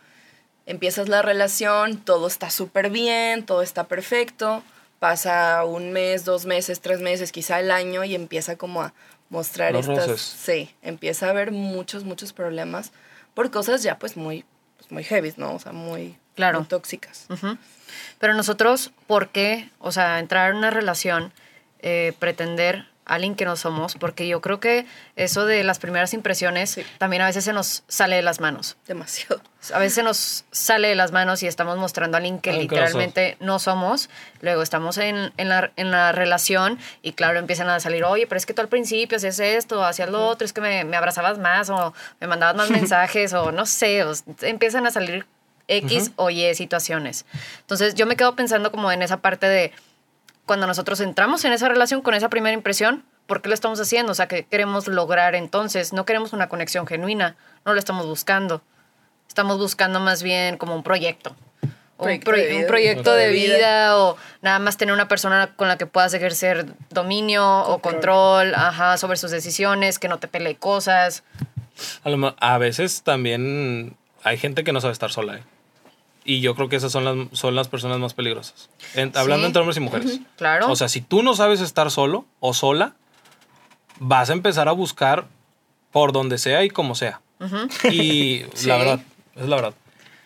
[0.66, 4.62] empiezas la relación, todo está súper bien, todo está perfecto,
[4.98, 8.94] pasa un mes, dos meses, tres meses, quizá el año y empieza como a
[9.28, 10.08] mostrar Los estas...
[10.08, 10.22] roces.
[10.40, 12.92] Sí, empieza a haber muchos, muchos problemas
[13.34, 14.44] por cosas ya pues muy,
[14.93, 15.55] muy heavy, ¿no?
[15.55, 16.61] O sea, muy, Claro.
[16.61, 17.26] muy tóxicas.
[18.18, 19.68] Pero nosotros, ¿por qué?
[19.78, 21.32] O sea, entrar en una relación,
[21.80, 24.86] eh, pretender alguien que no somos, porque yo creo que
[25.16, 26.84] eso de las primeras impresiones Sí.
[26.98, 28.76] también a veces se nos sale de las manos.
[28.86, 29.40] Demasiado.
[29.72, 32.57] A veces se nos sale de las manos y estamos mostrando a alguien que que
[32.57, 34.09] no literalmente no somos.
[34.40, 38.36] Luego estamos en, en la, en la relación y claro, empiezan a salir, oye, pero
[38.38, 41.38] es que tú al principio hacías esto, hacías lo otro, es que me, me abrazabas
[41.38, 45.26] más o me mandabas más mensajes o no sé, o empiezan a salir
[45.68, 47.24] X o Y situaciones.
[47.61, 49.72] Entonces yo me quedo pensando como en esa parte de
[50.47, 54.12] cuando nosotros entramos en esa relación con esa primera impresión, ¿por qué lo estamos haciendo?
[54.12, 55.93] O sea, ¿qué queremos lograr entonces?
[55.93, 58.62] No queremos una conexión genuina, no lo estamos buscando.
[59.28, 61.34] Estamos buscando más bien como un proyecto.
[61.97, 62.61] O un, Proyecto proy- de vida.
[62.61, 63.57] un proyecto de De vida.
[63.57, 68.55] vida o nada más tener una persona con la que puedas ejercer dominio o control
[68.55, 71.22] ajá, sobre sus decisiones, que no te pelee cosas.
[72.05, 75.36] A, lo a veces también hay gente que no sabe estar sola.
[75.36, 75.43] ¿eh?
[76.24, 78.70] Y yo creo que esas son las, son las personas más peligrosas.
[78.94, 79.46] En- hablando Sí.
[79.48, 80.20] entre hombres y mujeres.
[80.36, 80.70] Claro.
[80.70, 82.94] O sea, si tú no sabes estar solo o sola,
[83.98, 85.26] vas a empezar a buscar
[85.90, 87.20] por donde sea y como sea.
[87.90, 88.68] Y Sí.
[88.68, 89.00] la verdad,
[89.36, 89.74] es la verdad.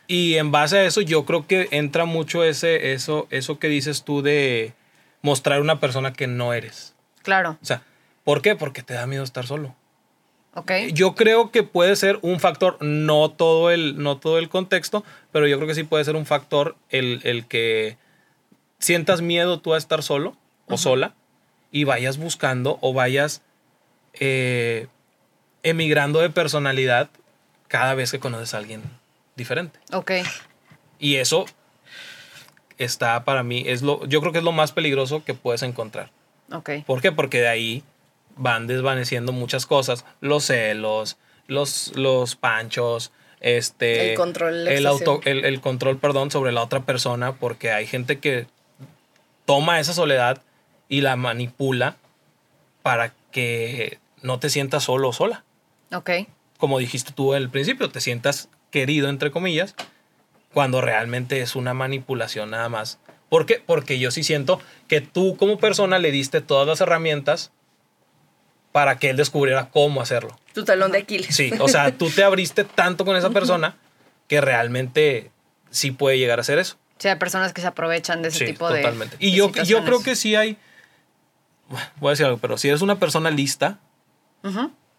[0.07, 4.05] Y en base a eso, yo creo que entra mucho ese, eso, eso que dices
[4.05, 4.75] tú de
[5.23, 6.95] mostrar una persona que no eres.
[7.23, 7.83] Claro, O sea,
[8.23, 8.55] ¿por qué?
[8.55, 9.75] Porque te da miedo estar solo.
[10.93, 15.47] Yo creo que puede ser un factor, no todo el, no todo el contexto, pero
[15.47, 17.99] yo creo que sí puede ser un factor el, el que
[18.79, 20.37] sientas miedo tú a estar solo
[20.67, 21.15] o sola
[21.71, 23.43] y vayas buscando o vayas
[24.15, 24.87] eh,
[25.63, 27.11] emigrando de personalidad
[27.69, 28.83] cada vez que conoces a alguien
[29.37, 29.79] diferente.
[29.93, 30.13] Ok,
[30.99, 31.45] Y eso
[32.79, 36.11] está para mí, es lo, yo creo que es lo más peligroso que puedes encontrar.
[36.53, 36.71] ok.
[36.87, 37.13] ¿Por qué?
[37.13, 37.85] Porque de ahí
[38.37, 41.17] van desvaneciendo muchas cosas, los celos,
[41.47, 46.81] los, los panchos, este, El control el, auto, el, el control, perdón, sobre la otra
[46.85, 48.47] persona, porque hay gente que
[49.45, 50.43] toma esa soledad
[50.89, 51.97] y la manipula
[52.83, 55.45] para que no te sientas solo o sola.
[55.93, 56.11] Ok,
[56.59, 59.75] Como dijiste tú al principio, te sientas querido, entre comillas,
[60.53, 62.99] cuando realmente es una manipulación nada más.
[63.29, 63.63] ¿Por qué?
[63.65, 67.53] Porque yo sí siento que tú como persona le diste todas las herramientas
[68.77, 70.39] para que él descubriera cómo hacerlo.
[70.53, 71.35] Tu talón de Aquiles.
[71.35, 73.75] Sí, o sea, tú te abriste tanto con esa persona
[74.29, 75.31] que realmente
[75.71, 76.77] sí puede llegar a ser eso.
[76.99, 79.17] o sea, hay personas que se aprovechan de ese Sí, tipo de totalmente.
[79.19, 80.59] Y de yo, yo creo que sí hay,
[82.01, 83.79] voy a decir algo, pero si eres una persona lista,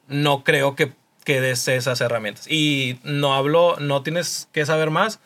[0.08, 2.48] no creo que, que des esas herramientas.
[2.50, 5.20] Y no hablo, no tienes que saber más,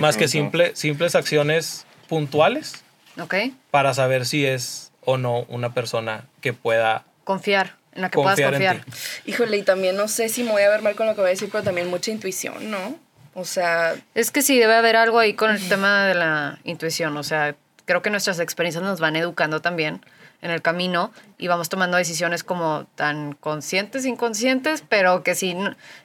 [0.00, 2.84] más que simple, simples acciones puntuales
[3.20, 3.34] Ok,
[3.72, 8.40] para saber si es o no una persona que pueda confiar, en la que puedas
[8.40, 9.00] confiar en confiar.
[9.24, 11.28] Híjole, y también no sé si me voy a ver mal con lo que voy
[11.28, 12.98] a decir, pero también mucha intuición, ¿no?
[13.34, 17.16] O sea, Es que sí, debe haber algo ahí con el tema de la intuición.
[17.18, 20.00] O sea, creo que nuestras experiencias nos van educando también
[20.42, 25.56] en el camino y vamos tomando decisiones como tan conscientes, inconscientes, pero que sí,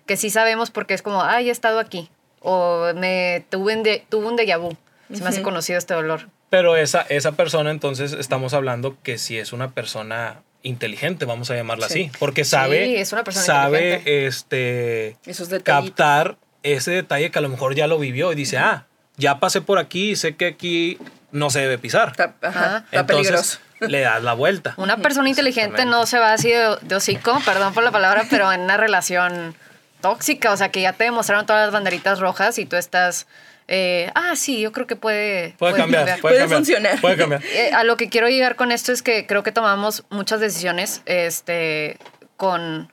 [0.06, 4.06] que sí sabemos porque es como, ay, he estado aquí, o me tuve, un de,
[4.10, 4.76] tuve un déjà vu,
[5.14, 6.28] se me hace conocido este dolor.
[6.50, 11.56] Pero esa, esa persona, entonces, estamos hablando que si es una persona inteligente, vamos a
[11.56, 12.04] llamarla Sí.
[12.10, 17.42] así, porque sabe, Sí, es una persona sabe este, Esos captar ese detalle que a
[17.42, 18.86] lo mejor ya lo vivió y dice, ah,
[19.18, 20.98] ya pasé por aquí y sé que aquí
[21.32, 22.10] no se debe pisar.
[22.10, 22.78] Está, ajá, Ajá.
[22.86, 23.92] está Entonces, peligroso.
[23.92, 24.74] le das la vuelta.
[24.78, 28.52] Una persona inteligente no se va así de, de hocico, perdón por la palabra, pero
[28.52, 29.56] en una relación
[30.02, 33.28] tóxica, o sea, que ya te demostraron todas las banderitas rojas y tú estás,
[33.74, 37.00] eh, ah, sí, yo creo que puede, Puede cambiar, puede, Puede cambiar, funcionar.
[37.00, 37.42] Puede cambiar.
[37.54, 41.02] Eh, a lo que quiero llegar con esto es que creo que tomamos muchas decisiones
[41.06, 41.98] este,
[42.36, 42.92] con,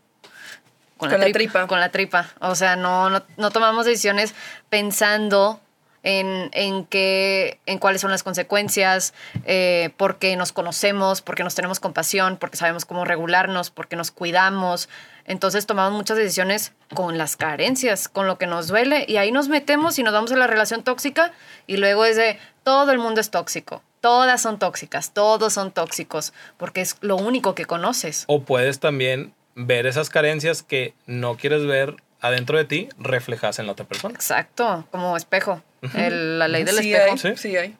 [0.96, 1.66] Con la tripa.
[1.66, 2.30] Con la tripa.
[2.38, 4.36] O sea, no, no, no tomamos decisiones
[4.68, 5.60] pensando
[6.04, 9.14] en, en, qué, en cuáles son las consecuencias,
[9.46, 14.88] eh, porque nos conocemos, porque nos tenemos compasión, porque sabemos cómo regularnos, porque nos cuidamos.
[15.28, 19.48] Entonces tomamos muchas decisiones con las carencias, con lo que nos duele, y ahí nos
[19.48, 21.32] metemos y nos vamos a la relación tóxica,
[21.66, 23.82] y luego es de todo el mundo es tóxico.
[24.00, 28.24] Todas son tóxicas, todos son tóxicos, porque es lo único que conoces.
[28.26, 33.66] O puedes también ver esas carencias que no quieres ver adentro de ti reflejadas en
[33.66, 34.14] la otra persona.
[34.14, 35.62] Exacto, como espejo.
[35.94, 37.12] El- la ley del sí espejo.
[37.12, 37.36] hay, Sí.
[37.36, 37.76] sí hay.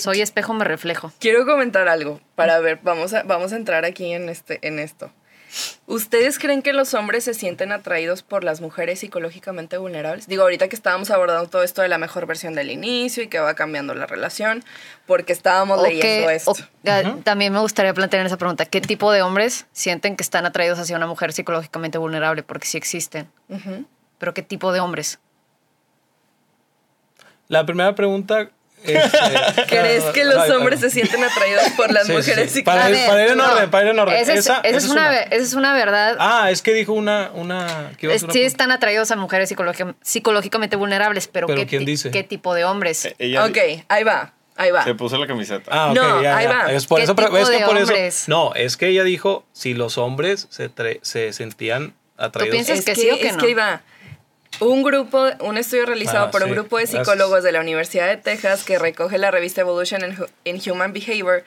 [0.00, 1.12] Soy espejo, me reflejo.
[1.20, 5.10] Quiero comentar algo para ver, vamos a, vamos a entrar aquí en, este, en esto.
[5.86, 10.26] ¿Ustedes creen que los hombres se sienten atraídos por las mujeres psicológicamente vulnerables?
[10.26, 13.38] Digo, ahorita que estábamos abordando todo esto de la mejor versión del inicio y que
[13.38, 14.64] va cambiando la relación,
[15.06, 16.50] porque estábamos O leyendo que- esto.
[16.50, 18.64] o- También me gustaría plantear esa pregunta.
[18.66, 22.42] ¿Qué tipo de hombres sienten que están atraídos hacia una mujer psicológicamente vulnerable?
[22.42, 23.30] Porque sí existen.
[24.18, 25.18] Pero ¿qué tipo de hombres?
[27.48, 28.50] La primera pregunta
[28.84, 28.94] es...
[29.14, 30.88] eh, ¿Crees que los ay, hombres ay.
[30.90, 32.62] se sienten atraídos por las Sí, mujeres sí.
[32.62, 33.08] Para- psicológicamente?
[33.08, 34.16] para ir en no, orden, para ir en orden.
[34.16, 35.10] Esa es, Esa- esa esa es es una, una.
[35.10, 36.16] ve- esa es una verdad.
[36.18, 37.30] Ah, es que dijo una...
[37.34, 41.28] una ¿qué ibas a Es- hacer sí una- están atraídos a mujeres psicológica- psicológicamente vulnerables,
[41.28, 42.10] pero, ¿Pero ¿qué, quién dice?
[42.10, 43.14] ¿qué tipo de hombres?
[43.18, 44.84] Eh, Ok, ahí va, ahí va.
[44.84, 45.70] se puso la camiseta.
[45.70, 46.52] Ah, ok, No, ya, ahí ya.
[46.52, 46.72] va.
[46.72, 47.98] Es por ¿Qué eso, pero tipo es que de por hombres?
[48.22, 48.24] eso.
[48.30, 50.70] No, es que ella dijo si los hombres se,
[51.02, 52.52] se sentían atraídos.
[52.54, 53.40] piensas es que que, sí o que es no?
[53.40, 53.82] que ahí va.
[54.60, 57.06] Un grupo, un estudio realizado Ah, por un grupo de gracias.
[57.06, 61.44] psicólogos de la Universidad de Texas que recoge la revista Evolution in Human Behavior.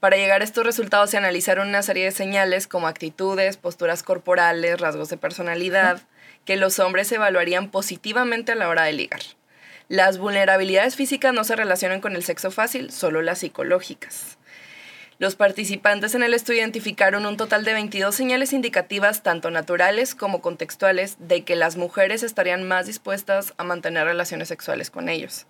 [0.00, 4.80] Para llegar a estos resultados se analizaron una serie de señales como actitudes, posturas corporales,
[4.80, 6.00] rasgos de personalidad,
[6.44, 9.20] que los hombres evaluarían positivamente a la hora de ligar.
[9.88, 14.37] Las vulnerabilidades físicas no se relacionan con el sexo fácil, solo las psicológicas.
[15.20, 20.40] Los participantes en el estudio identificaron un total de 22 señales indicativas, tanto naturales como
[20.40, 25.46] contextuales, de que las mujeres estarían más dispuestas a mantener relaciones sexuales con ellos.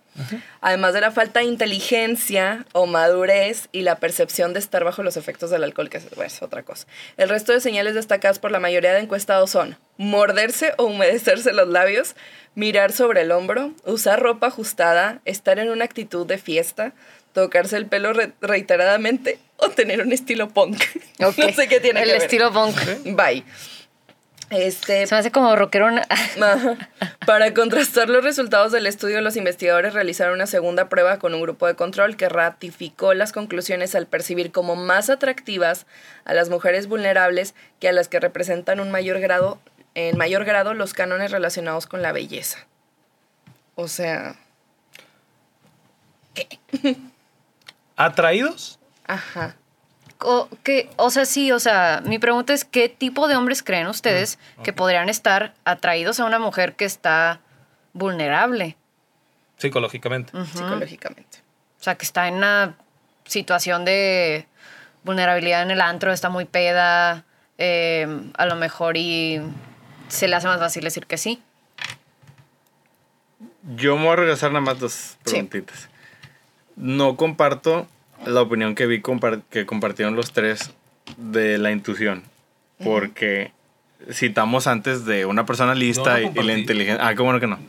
[0.59, 5.17] Además de la falta de inteligencia o madurez y la percepción de estar bajo los
[5.17, 6.87] efectos del alcohol, que es, bueno, es otra cosa.
[7.17, 11.67] El resto de señales destacadas por la mayoría de encuestados son morderse o humedecerse los
[11.67, 12.15] labios,
[12.55, 16.93] mirar sobre el hombro, usar ropa ajustada, estar en una actitud de fiesta,
[17.33, 20.81] tocarse el pelo re- reiteradamente o tener un estilo punk.
[21.19, 22.21] No sé qué tiene El que ver.
[22.23, 22.75] estilo punk.
[23.05, 23.43] Bye.
[24.51, 25.99] Este, Se me hace como rockerón.
[26.41, 26.89] Ajá.
[27.27, 31.67] Para contrastar los resultados del estudio, los investigadores realizaron una segunda prueba con un grupo
[31.67, 35.85] de control que ratificó las conclusiones al percibir como más atractivas
[36.25, 39.59] a las mujeres vulnerables que a las que representan un mayor grado,
[39.93, 42.65] en mayor grado los cánones relacionados con la belleza.
[43.75, 44.35] O sea,
[47.99, 48.79] ¿Atraídos?
[49.07, 49.55] ajá.
[50.21, 53.87] O, que, o sea, sí, o sea, mi pregunta es, ¿qué tipo de hombres creen
[53.87, 57.39] ustedes que podrían estar atraídos a una mujer que está
[57.93, 58.75] vulnerable?
[59.57, 60.33] Psicológicamente.
[60.45, 61.39] Psicológicamente.
[61.79, 62.75] O sea, que está en una
[63.25, 64.45] situación de
[65.03, 67.23] vulnerabilidad en el antro, está muy peda,
[67.57, 69.41] eh, a lo mejor y
[70.09, 71.41] se le hace más fácil decir que sí.
[73.75, 75.89] Yo me voy a regresar nada más dos preguntitas.
[76.79, 77.87] No comparto
[78.25, 80.71] la opinión que vi compar- que compartieron los tres
[81.17, 82.23] de la intuición.
[82.83, 83.51] Porque
[84.11, 87.05] citamos antes de una persona lista No, no y- la inteligencia.
[87.07, 87.59] Ah, qué bueno que no.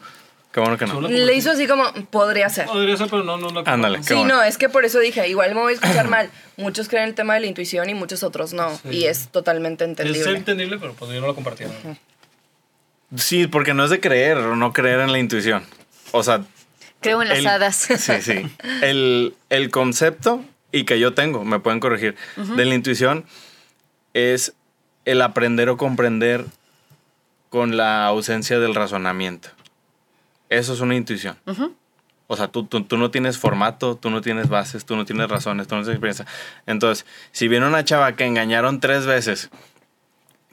[0.53, 1.01] Qué bueno que no.
[1.03, 2.67] Le hizo así como, podría ser.
[2.67, 4.03] Podría ser, pero no, no lo Ándale.
[4.03, 4.37] Sí, bueno.
[4.37, 6.29] no, es que por eso dije, igual me voy a escuchar mal.
[6.57, 8.69] Muchos creen el tema de la intuición y muchos otros no.
[8.79, 8.89] Sí.
[8.91, 10.37] Y es totalmente Es entendible.
[10.37, 11.69] entendible, pero pues yo no lo compartía.
[13.17, 15.63] Sí, porque no es de creer o no creer en la intuición.
[16.13, 16.43] O sea,
[17.01, 17.77] Creo en las el- hadas.
[17.99, 18.51] Sí, sí.
[18.83, 23.25] El, el concepto, y que yo tengo, me pueden corregir, de la intuición
[24.15, 24.53] es
[25.05, 26.45] el aprender o comprender
[27.49, 29.49] con la ausencia del razonamiento.
[30.49, 31.37] Eso es una intuición.
[32.29, 35.29] O sea, tú, tú, tú no tienes formato, tú no tienes bases, tú no tienes
[35.29, 36.27] razones, tú no tienes experiencia.
[36.67, 39.51] Entonces, si viene una chava que engañaron tres veces,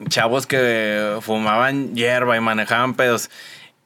[0.08, 3.30] chavos que fumaban hierba y manejaban pedos,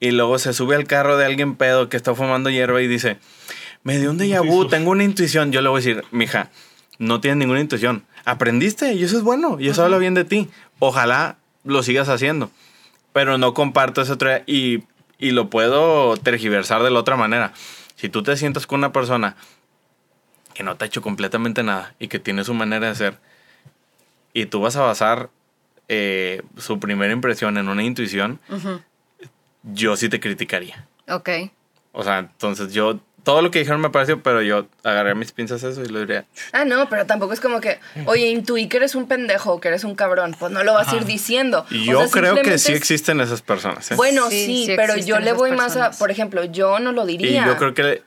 [0.03, 3.19] y luego se sube al carro de alguien pedo que está fumando hierba y dice,
[3.85, 5.53] me dio un déjà vu, tengo una intuición.
[5.53, 6.51] Yo le voy a decir, mija,
[6.99, 8.05] no tienes ninguna intuición.
[8.25, 10.51] Aprendiste y eso es bueno y eso habla bien de ti.
[10.81, 12.51] Ojalá lo sigas haciendo.
[13.13, 14.83] Pero no comparto esa otra y,
[15.19, 17.53] y lo puedo tergiversar de la otra manera.
[17.95, 19.37] Si tú te sientas con una persona
[20.53, 23.19] que no te ha hecho completamente nada y que tiene su manera de ser
[24.33, 25.31] y tú vas a basar
[25.87, 28.41] eh, su primera impresión en una intuición,
[29.63, 30.87] yo sí te criticaría.
[31.09, 31.29] Ok.
[31.93, 35.63] O sea, entonces yo, todo lo que dijeron me pareció, pero yo agarré mis pinzas
[35.63, 38.95] eso y lo diría, Ah, no, pero tampoco es como que, oye, intuí que eres
[38.95, 40.35] un pendejo o que eres un cabrón.
[40.39, 41.67] Pues no lo vas a ir diciendo.
[41.71, 43.91] y O yo sea, creo que sí existen esas personas.
[43.91, 43.95] ¿eh?
[43.95, 47.05] Bueno, Sí, sí, sí pero yo le voy más a, por ejemplo, yo no lo
[47.09, 47.47] y diría.
[47.47, 48.03] yo creo que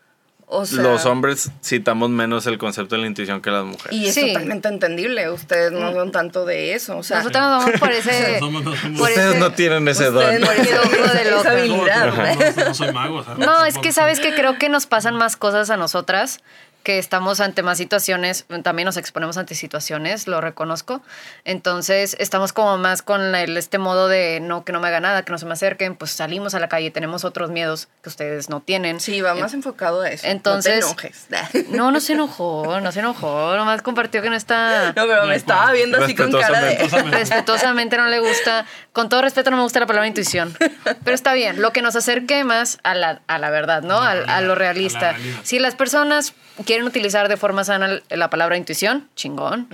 [0.47, 3.91] O sea, los hombres citamos menos el concepto de la intuición que las mujeres.
[3.97, 4.27] Y es Sí.
[4.27, 5.29] totalmente entendible.
[5.31, 6.97] Ustedes no son tanto de eso.
[6.97, 8.39] O sea, Nosotros nos vamos por ese.
[8.39, 10.23] Somos- no somos- por Ustedes ese- no tienen ese don.
[10.41, 11.51] no tienen Ojo de esa loca.
[11.51, 12.05] habilidad.
[12.05, 12.15] No,
[12.61, 13.15] no, no soy mago.
[13.17, 16.41] o sea, No, es que sabes que creo que nos pasan más cosas a nosotras,
[16.85, 21.01] que estamos ante más situaciones, también nos exponemos ante situaciones, lo reconozco.
[21.43, 25.23] Entonces, estamos como más con el, este modo de no, que no me haga nada,
[25.23, 28.49] que no se me acerquen, pues salimos a la calle, tenemos otros miedos que ustedes
[28.49, 28.99] no tienen.
[28.99, 30.27] Sí, va más enfocado a eso.
[30.27, 31.65] Entonces- No te enojes.
[31.75, 34.93] No, no se enojó, no se enojó, nomás compartió que no está...
[34.95, 36.75] No, pero me estaba viendo así con cara de.
[36.77, 37.17] Respetuosamente.
[37.17, 40.55] Respetuosamente no le gusta, con todo respeto no me gusta la palabra intuición,
[41.03, 43.95] pero está bien, lo que nos acerque más a la, a la verdad, ¿no?
[43.97, 45.11] A A, lo realista.
[45.11, 45.15] a.
[45.43, 46.33] Si las personas
[46.65, 49.67] quieren utilizar de forma sana la palabra intuición, chingón,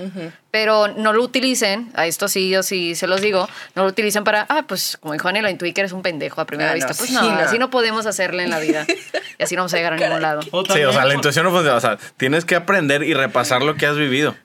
[0.52, 4.24] pero no lo utilicen, a esto sí yo sí se los digo, no lo utilicen
[4.24, 6.74] para, ah, pues como dijo Ani, lo intuí que eres un pendejo a primera Ah,
[6.74, 6.94] no, vista.
[6.94, 7.40] Pues sí, no, no.
[7.40, 8.86] así no podemos hacerle en la vida
[9.40, 10.42] y así no vamos a llegar a ningún lado.
[10.52, 11.78] O Sí, o sea, la intuición no funciona.
[11.78, 14.36] O sea, tienes que aprender y repasar lo que has vivido.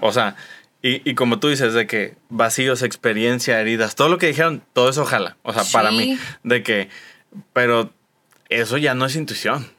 [0.00, 0.34] O sea,
[0.82, 4.88] y, y como tú dices, de que vacíos, experiencia, heridas, todo lo que dijeron, todo
[4.90, 5.36] eso ojalá.
[5.42, 6.88] O sea, para mí, de que,
[7.52, 7.92] pero
[8.60, 9.70] eso ya no es intuición.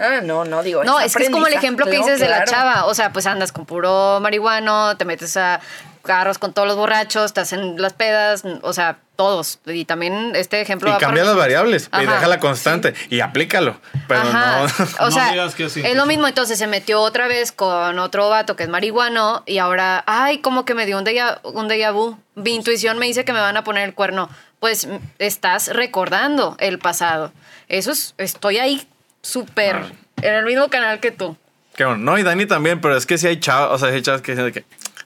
[0.00, 0.84] Ah, no, no, digo.
[0.84, 2.50] No, es que es como el ejemplo que no, dices de la claro.
[2.50, 2.84] chava.
[2.86, 5.60] O sea, pues andas con puro marihuano, te metes a
[6.02, 9.58] carros con todos los borrachos, estás en las pedas, o sea, todos.
[9.66, 10.88] Y también este ejemplo.
[10.88, 12.14] Y va cambia para- las variables y Ajá.
[12.14, 13.78] déjala constante y aplícalo.
[14.06, 14.60] Pero Ajá.
[14.60, 14.64] no.
[15.00, 16.26] O No sea, digas que es es lo mismo.
[16.26, 20.64] Entonces se metió otra vez con otro vato que es marihuano y ahora, ay, como
[20.64, 22.16] que me dio un déjà, un déjà vu.
[22.36, 24.30] Mi intuición me dice que me van a poner el cuerno.
[24.60, 24.88] Pues
[25.18, 27.32] estás recordando el pasado.
[27.68, 28.86] Eso es, estoy ahí
[29.22, 29.92] súper Ah.
[30.22, 31.36] en el mismo canal que tú.
[31.76, 31.98] Qué bueno.
[31.98, 34.32] No, y Dani también, pero es que si hay chavos, o sea, hay chavos que
[34.32, 34.64] dicen que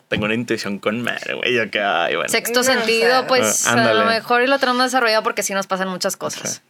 [0.09, 1.55] tengo una intuición con madre, güey.
[1.55, 2.29] Yo que, ay, bueno.
[2.31, 5.43] Sexto No, o sea, sentido, pues Ah, a lo mejor y lo tenemos desarrollado porque
[5.43, 6.63] sí nos pasan muchas cosas.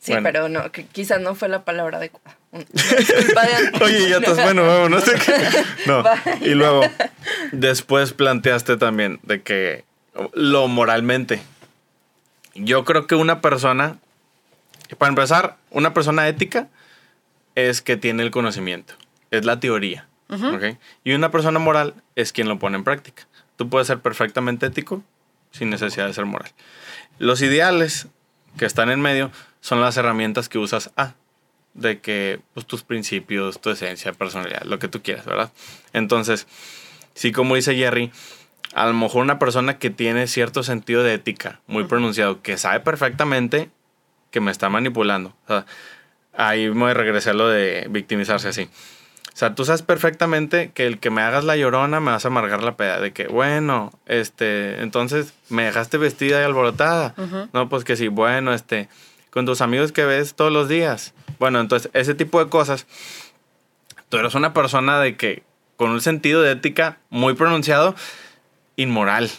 [0.00, 0.24] Sí, Bueno.
[0.24, 2.36] pero no, quizás no fue la palabra adecuada.
[2.52, 3.84] De.
[3.84, 5.32] Oye, ya estás bueno, bueno, no sé qué.
[5.86, 6.02] No.
[6.02, 6.12] Bye.
[6.40, 6.82] Y luego,
[7.52, 9.84] después planteaste también de que
[10.34, 11.40] lo moralmente.
[12.54, 13.96] Yo creo que una persona,
[14.96, 16.68] para empezar, una persona ética
[17.54, 18.94] es que tiene el conocimiento.
[19.30, 20.08] Es la teoría.
[20.28, 20.78] ¿ok?
[21.04, 23.26] Y una persona moral es quien lo pone en práctica.
[23.56, 25.02] Tú puedes ser perfectamente ético
[25.50, 26.50] sin necesidad de ser moral.
[27.18, 28.08] Los ideales
[28.56, 29.30] que están en medio
[29.60, 31.14] son las herramientas que usas a
[31.74, 35.52] de que pues, tus principios, tu esencia, personalidad, lo que tú quieras, ¿verdad?
[35.92, 36.46] Entonces,
[37.14, 38.10] sí, como dice Jerry,
[38.74, 42.80] a lo mejor una persona que tiene cierto sentido de ética muy pronunciado, que sabe
[42.80, 43.70] perfectamente
[44.32, 45.32] que me está manipulando.
[45.44, 45.66] O sea,
[46.36, 48.68] ahí me regresé a lo de victimizarse así.
[49.32, 52.28] O sea, tú sabes perfectamente que el que me hagas la llorona me vas a
[52.28, 53.00] amargar la peda.
[53.00, 57.14] De que, bueno, este, entonces me dejaste vestida y alborotada.
[57.52, 58.88] No, pues que sí, bueno, este,
[59.30, 61.14] con tus amigos que ves todos los días.
[61.38, 62.86] Bueno, entonces, ese tipo de cosas.
[64.10, 65.42] Tú eres una persona de que,
[65.76, 67.94] con un sentido de ética muy pronunciado,
[68.76, 69.30] inmoral.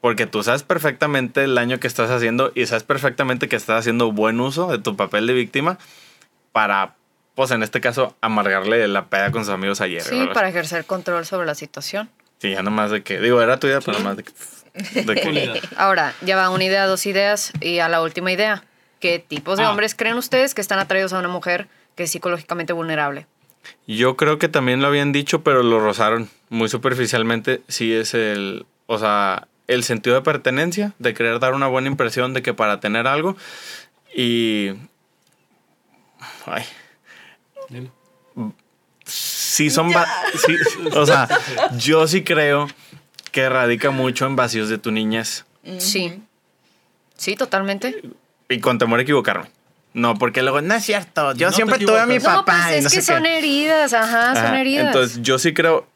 [0.00, 4.12] Porque tú sabes perfectamente el daño que estás haciendo y sabes perfectamente que estás haciendo
[4.12, 5.78] buen uso de tu papel de víctima
[6.52, 6.94] para,
[7.34, 10.02] pues en este caso, amargarle la peda con sus amigos ayer.
[10.02, 10.34] Sí, ¿verdad?
[10.34, 12.08] para ejercer control sobre la situación.
[12.38, 14.32] Sí, ya nomás de que, digo, era tu idea, pero nomás de que...
[15.02, 15.60] de que-.
[15.76, 18.62] Ahora, ya va una idea, dos ideas y a la última idea.
[19.00, 19.70] ¿Qué tipos de Ah.
[19.70, 23.26] hombres creen ustedes que están atraídos a una mujer que es psicológicamente vulnerable?
[23.86, 27.62] Yo creo que también lo habían dicho, pero lo rozaron muy superficialmente.
[27.68, 32.34] Sí es el, o sea, el sentido de pertenencia, de querer dar una buena impresión
[32.34, 33.36] de que para tener algo
[34.14, 34.70] y...
[36.46, 36.64] Ay,
[39.04, 39.90] sí son...
[39.90, 40.56] sí,
[40.94, 41.28] o sea,
[41.78, 42.68] yo sí creo
[43.32, 45.44] que radica mucho en vacíos de tu niñez
[45.78, 46.22] Sí.
[47.16, 48.02] Sí, totalmente.
[48.48, 49.50] y con temor a equivocarme.
[49.94, 52.18] No, porque luego, no es cierto, yo No siempre tuve a mi.
[52.18, 52.66] No, papá.
[52.66, 53.38] pues y es no que sé son qué.
[53.38, 54.86] heridas, ajá, son Ajá, heridas.
[54.86, 55.86] Entonces, yo sí creo,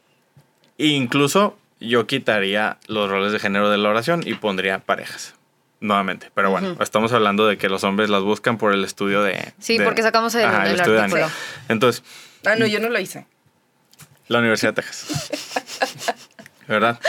[0.79, 5.35] incluso yo quitaría los roles de género de la oración y pondría parejas.
[5.81, 9.55] Nuevamente, pero bueno, estamos hablando de que los hombres las buscan por el estudio de...
[9.59, 11.31] Sí, de- porque sacamos el- el estudio de artículo.
[11.71, 12.03] Entonces,
[12.45, 13.27] Ah, no, yo no lo hice.
[14.29, 15.31] la Universidad de Texas.
[16.69, 17.01] ¿Verdad?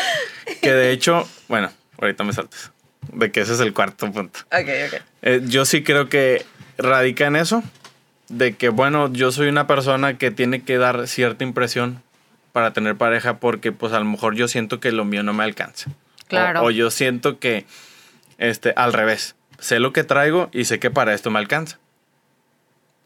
[0.62, 1.70] Que de hecho, bueno,
[2.00, 2.72] ahorita me saltas.
[3.14, 4.40] De que ese es el cuarto punto.
[4.48, 5.02] Ok, ok.
[5.22, 6.46] Eh, yo sí creo que
[6.78, 7.64] radica en eso,
[8.30, 12.02] de que, bueno, yo soy una persona que tiene que dar cierta impresión
[12.52, 15.44] para tener pareja porque, pues, a lo mejor yo siento que lo mío no me
[15.44, 15.90] alcanza.
[15.90, 16.64] O- Claro.
[16.64, 17.66] O, yo siento que,
[18.38, 21.78] este, al revés, sé lo que traigo y sé que para esto me alcanza.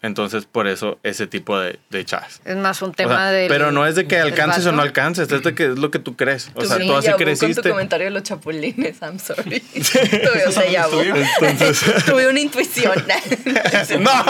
[0.05, 2.39] Entonces, por eso, ese tipo de, de chavas.
[2.45, 4.81] Es más un O tema sea, del- pero no es de que alcances o no
[4.81, 6.49] alcances, es de que es lo que tú crees.
[6.53, 7.69] O sea, tú así vu Con tu creciste.
[7.69, 9.59] comentario de los chapulines, I'm sorry.
[9.61, 11.01] Tuve un déjà vu.
[11.01, 12.93] Entonces, Tuve una intuición.
[13.99, 14.25] no.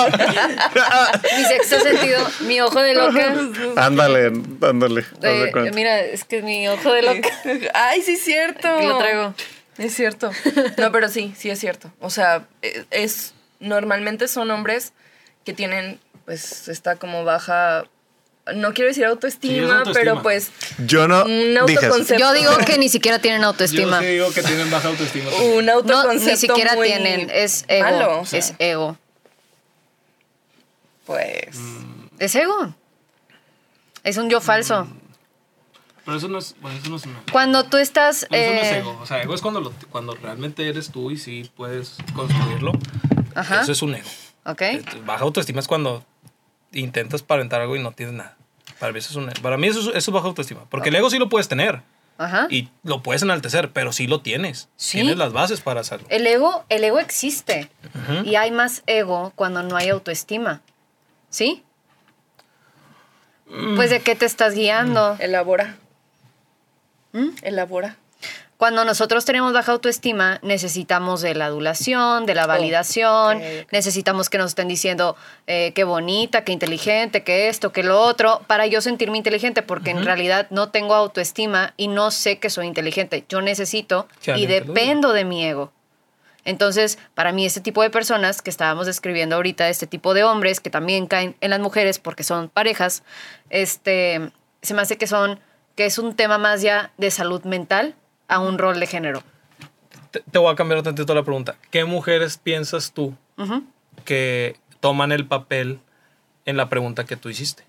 [1.37, 3.33] Mi sexto sentido, mi ojo de loca.
[3.75, 5.05] ándale, ándale.
[5.19, 7.29] de de- mira, es que mi ojo de loca.
[7.73, 8.79] Ay, sí es cierto.
[8.81, 9.33] Lo traigo.
[9.77, 10.31] Es cierto.
[10.77, 11.91] No, pero sí, sí es cierto.
[11.99, 14.93] O sea, e- es normalmente son hombres
[15.45, 17.85] que tienen pues está como baja
[18.55, 19.93] no quiero decir Sí, autoestima, es autoestima.
[19.93, 20.51] pero pues
[20.85, 22.19] Yo no un autoconcepto.
[22.19, 23.99] Yo digo que ni siquiera tienen Yo autoestima.
[24.01, 25.31] sí digo que tienen baja autoestima.
[25.55, 27.29] un No, autoconcepto ni siquiera muy tienen.
[27.31, 27.83] Es ego.
[27.85, 28.97] malo, o sea, Es ego.
[31.05, 31.57] pues
[32.19, 32.73] Es ego.
[34.03, 34.87] Es un yo falso.
[36.05, 38.27] Pero eso no es, bueno, eso no es una- Cuando tú estás.
[38.29, 38.99] Pero eso no es eh, ego.
[39.01, 42.73] O sea, ego es cuando, lo- cuando realmente eres tú y sí puedes construirlo.
[43.33, 43.61] Ajá.
[43.61, 44.07] Eso es un ego.
[44.45, 44.61] Ok.
[44.61, 46.03] Este, Baja autoestima es cuando
[46.71, 48.37] intentas parentar algo y no tienes nada.
[48.79, 50.65] Para mí eso es, un, para mí eso es, eso es baja autoestima.
[50.69, 51.81] Porque el ego sí lo puedes tener
[52.17, 52.47] Ajá.
[52.49, 54.69] y lo puedes enaltecer, pero sí lo tienes.
[54.75, 54.99] Sí.
[54.99, 56.07] Tienes las bases para hacerlo.
[56.09, 57.69] El ego, el ego existe.
[58.25, 60.61] Y hay más ego cuando no hay autoestima.
[61.29, 61.63] ¿Sí?
[63.75, 65.15] Pues de qué te estás guiando.
[65.19, 65.77] elabora.
[67.13, 67.29] ¿Mm?
[67.41, 67.97] Elabora.
[68.65, 73.39] Cuando nosotros tenemos baja autoestima, necesitamos de la adulación, de la validación,
[73.71, 78.41] necesitamos que nos estén diciendo eh, qué bonita, qué inteligente, qué esto, qué lo otro,
[78.47, 82.65] para yo sentirme inteligente, porque en realidad no tengo autoestima y no sé que soy
[82.65, 83.23] inteligente.
[83.29, 85.71] Yo necesito y dependo de mi ego.
[86.43, 90.59] Entonces, para mí, este tipo de personas que estábamos describiendo ahorita, este tipo de hombres
[90.59, 93.03] que también caen en las mujeres porque son parejas,
[93.51, 94.31] este,
[94.63, 95.39] se me hace que son,
[95.75, 97.93] que es un tema más ya de salud mental
[98.27, 99.23] a un rol de género.
[100.11, 101.55] Te, te voy a cambiar tantito la pregunta.
[101.71, 103.63] ¿Qué mujeres piensas tú Ujú.
[104.05, 105.79] que toman el papel
[106.45, 107.63] en la pregunta que tú hiciste?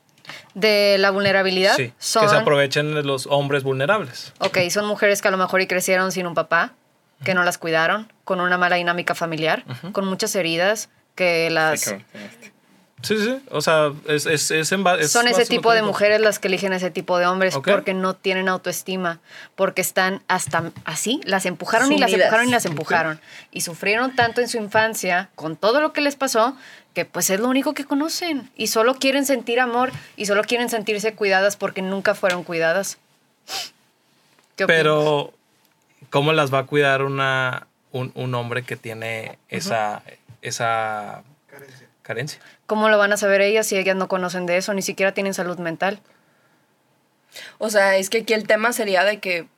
[0.55, 4.33] De la vulnerabilidad Sí, son, que se aprovechen de los hombres vulnerables.
[4.41, 6.73] ok, son mujeres que a lo mejor y crecieron sin un papá,
[7.25, 11.81] que no las cuidaron, con una mala dinámica familiar, con muchas heridas, que las...
[11.81, 11.93] Sí,
[13.15, 13.43] sí.
[13.51, 16.73] O sea, es, es, es en es son ese tipo de mujeres las que eligen
[16.73, 19.21] ese tipo de hombres porque no tienen autoestima,
[19.55, 23.21] porque están hasta así, las empujaron y las empujaron y las empujaron.
[23.53, 26.57] Y sufrieron tanto en su infancia con todo lo que les pasó
[26.97, 30.71] que pues es lo único que conocen y solo quieren sentir amor y solo quieren
[30.71, 32.97] sentirse cuidadas porque nunca fueron cuidadas.
[34.57, 34.81] ¿Qué opinas?
[34.81, 35.35] Pero,
[36.09, 40.03] ¿cómo las va a cuidar una, un, un hombre que tiene esa,
[40.41, 41.23] esa
[42.03, 42.41] carencia?
[42.67, 44.75] ¿Cómo lo van a saber ellas si ellas no conocen de eso?
[44.75, 46.01] Ni siquiera tienen salud mental.
[47.59, 49.49] O sea, es que aquí el tema sería de que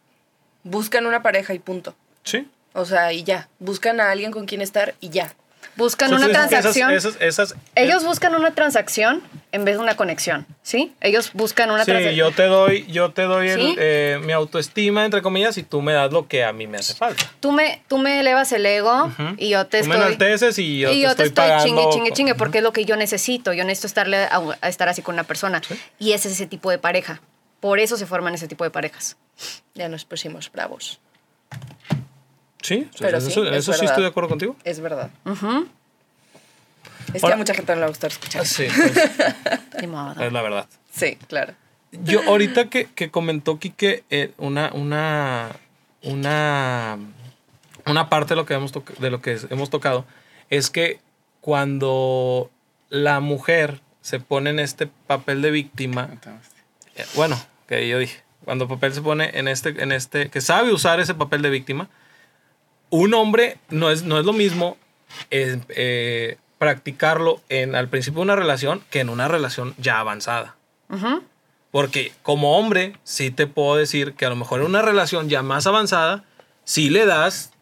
[0.63, 1.95] buscan una pareja y punto.
[2.25, 2.49] Sí.
[2.75, 3.49] O sea, y ya.
[3.59, 5.35] Buscan a alguien con quien estar y ya.
[5.79, 6.91] Buscan Entonces, una esas- transacción.
[6.91, 9.23] Esas, esas, Ellos buscan una transacción
[9.53, 10.93] en vez de una conexión, ¿sí?
[11.01, 12.15] Ellos buscan una Sí, transacción.
[12.17, 13.77] yo te doy, yo te doy el, ¿Sí?
[13.79, 16.95] eh, mi autoestima, entre comillas, y tú me das lo que a mí me hace
[16.95, 17.23] falta.
[17.39, 19.23] Tú me, tú me elevas el ego Ujú.
[19.39, 20.07] y yo te Tú me estoy...
[20.09, 22.65] enalteces y yo y te yo estoy te estoy pagando chingue, chingue, chingue, porque es
[22.65, 23.53] lo que yo necesito.
[23.53, 25.63] Yo necesito estarle a, a estar así con una persona.
[26.01, 27.21] Y ese es ese tipo de pareja.
[27.61, 29.17] Por eso se forman ese tipo de parejas.
[29.75, 30.99] Ya nos pusimos bravos.
[32.63, 33.85] Sí, Pero eso, sí, eso es sí verdad.
[33.85, 34.57] estoy de acuerdo contigo.
[34.65, 35.11] Es verdad.
[37.15, 38.45] Es que a mucha gente no le va a gustar escuchar.
[38.47, 38.97] Sí, pues,
[40.21, 40.67] es la verdad.
[40.93, 41.55] Sí, claro.
[41.93, 45.53] Yo ahorita que, que comentó Quique eh, una, una,
[46.03, 46.99] una,
[47.87, 50.05] una parte de lo que hemos, toc- de lo que hemos tocado
[50.51, 51.01] es que
[51.41, 52.51] cuando
[52.91, 56.11] la mujer se pone en este papel de víctima,
[56.97, 60.43] eh, bueno, que yo dije, cuando el papel se pone en este, en este, que
[60.43, 61.89] sabe usar ese papel de víctima,
[62.91, 64.77] un hombre no es, no es lo mismo
[65.31, 70.57] eh, eh, practicarlo en, al principio de una relación que en una relación ya avanzada.
[71.71, 75.43] Porque como hombre, sí te puedo decir que a lo mejor en una relación ya
[75.43, 76.25] más avanzada,
[76.65, 77.53] sí le das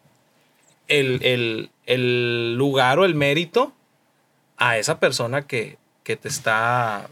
[0.87, 3.73] el, el- el lugar o el mérito
[4.57, 7.09] a esa persona que, que te está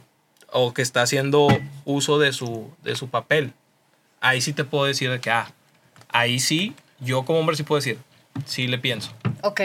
[0.52, 1.48] o que está haciendo
[1.84, 3.52] uso de su, de su papel.
[4.22, 5.52] Ahí sí te puedo decir de que, ah,
[6.10, 8.00] ahí sí, yo como hombre sí puedo decir,
[8.46, 9.12] sí le pienso.
[9.42, 9.62] Ok.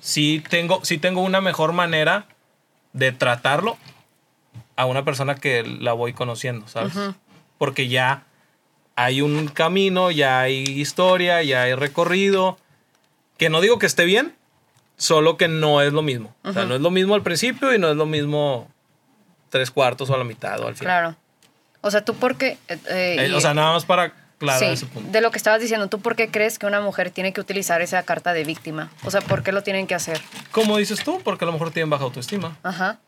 [0.00, 2.26] Sí tengo, sí tengo una mejor manera
[2.92, 3.76] de tratarlo
[4.76, 6.92] a una persona que la voy conociendo, ¿sabes?
[7.58, 8.24] Porque ya
[8.96, 12.58] hay un camino, ya hay historia, ya hay recorrido.
[13.38, 14.34] Que no digo que esté bien,
[14.96, 16.34] solo que no es lo mismo.
[16.44, 18.68] O sea, no es lo mismo al principio y no es lo mismo
[19.48, 21.00] tres cuartos o a la mitad o al final.
[21.00, 21.16] Claro.
[21.80, 22.58] O sea, tú por qué...
[22.68, 24.12] eh, eh, Eh, o sea, nada más para
[24.52, 25.10] aclarar Sí, ese punto.
[25.10, 27.80] de lo que estabas diciendo, ¿tú por qué crees que una mujer tiene que utilizar
[27.82, 28.90] esa carta de víctima?
[29.04, 30.20] O sea, ¿por qué lo tienen que hacer?
[30.52, 32.56] Como dices tú, porque a lo mejor tienen baja autoestima.
[32.62, 32.98] Ajá.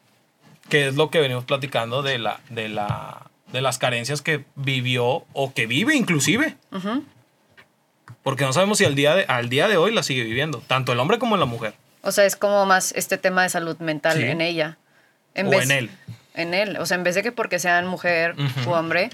[0.68, 5.24] que es lo que venimos platicando de, la, de, la, de las carencias que vivió
[5.32, 6.57] o que vive inclusive.
[6.72, 7.05] Ujú.
[8.22, 10.93] Porque no sabemos si al día, de, al día de hoy la sigue viviendo, tanto
[10.93, 11.74] el hombre como la mujer.
[12.03, 14.24] O sea, es como más este tema de salud mental Sí.
[14.24, 14.78] en ella.
[15.37, 15.91] o en él.
[16.34, 16.76] En él.
[16.78, 18.70] O sea, en vez de que porque sean mujer Ujú.
[18.70, 19.11] u hombre,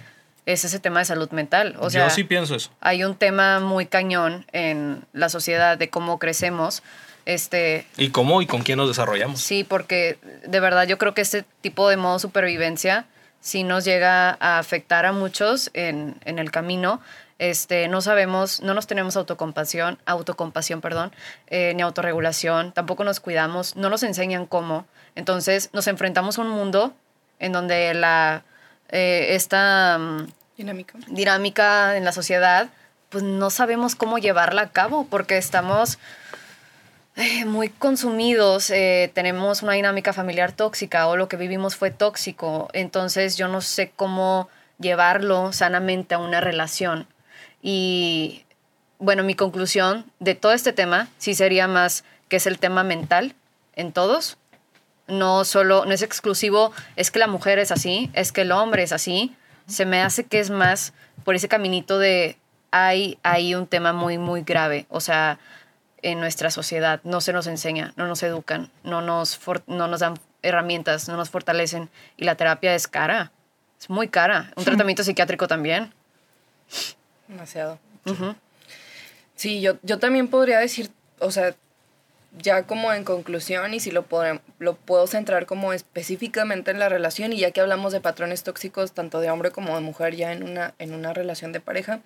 [0.47, 1.77] es ese tema de salud mental.
[1.79, 2.71] O sea, Yo sí pienso eso.
[2.81, 6.83] hay un tema muy cañón en la sociedad de cómo crecemos.
[7.25, 9.41] Este, ¿Y cómo y con quién nos desarrollamos?
[9.41, 13.05] Sí, porque de verdad yo creo que este tipo de modo supervivencia
[13.41, 17.01] sí nos llega a afectar a muchos en, en el camino.
[17.39, 21.13] Este, no sabemos, no nos tenemos autocompasión, autocompasión, perdón,
[21.49, 24.87] eh, ni autorregulación, tampoco nos cuidamos, no nos enseñan cómo.
[25.17, 26.95] Entonces nos enfrentamos a un mundo
[27.41, 28.45] en donde la,
[28.93, 30.27] eh, esta mm,
[30.57, 30.99] Dinámica.
[31.09, 32.69] dinámica en la sociedad,
[33.09, 35.99] pues no sabemos cómo llevarla a cabo porque estamos
[37.17, 42.69] eh, muy consumidos, eh, tenemos una dinámica familiar tóxica o lo que vivimos fue tóxico,
[42.73, 47.07] entonces yo no sé cómo llevarlo sanamente a una relación.
[47.61, 48.45] Y
[48.99, 53.35] bueno, mi conclusión de todo este tema sí sería más que es el tema mental
[53.75, 54.39] en todos.
[55.09, 58.83] No solo, no es exclusivo, es que la mujer es así, es que el hombre
[58.83, 59.35] es así.
[59.67, 60.93] Se me hace que es más
[61.25, 62.37] por ese caminito de
[62.71, 64.87] hay, hay un tema muy, muy grave.
[64.89, 65.39] O sea,
[66.03, 70.01] en nuestra sociedad no se nos enseña, no nos educan, no nos, for- no nos
[70.01, 71.91] dan herramientas, no nos fortalecen.
[72.17, 73.31] Y la terapia es cara,
[73.81, 74.53] es muy cara.
[74.57, 75.93] Un tratamiento psiquiátrico también.
[77.29, 77.79] Demasiado.
[79.37, 81.55] Sí, yo, yo también podría decir, o sea,
[82.39, 86.89] ya como en conclusión y si lo, podrem- lo puedo centrar como específicamente en la
[86.89, 90.33] relación y ya que hablamos de patrones tóxicos tanto de hombre como de mujer ya
[90.33, 92.01] en una, en una relación de pareja,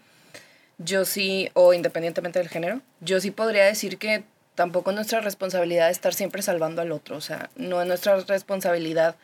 [0.78, 4.24] yo sí, o independientemente del género, yo sí podría decir que
[4.54, 9.16] tampoco es nuestra responsabilidad estar siempre salvando al otro, o sea, no es nuestra responsabilidad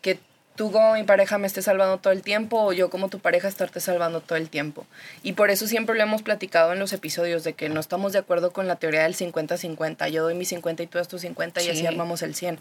[0.00, 0.18] que
[0.58, 3.46] tú como mi pareja me estés salvando todo el tiempo o yo como tu pareja
[3.48, 4.84] estarte salvando todo el tiempo.
[5.22, 8.18] Y por eso siempre lo hemos platicado en los episodios de que no estamos de
[8.18, 10.10] acuerdo con la teoría del 50-50.
[10.10, 11.70] Yo doy mi 50 y tú das tu 50 y Sí.
[11.70, 12.58] así armamos el 100.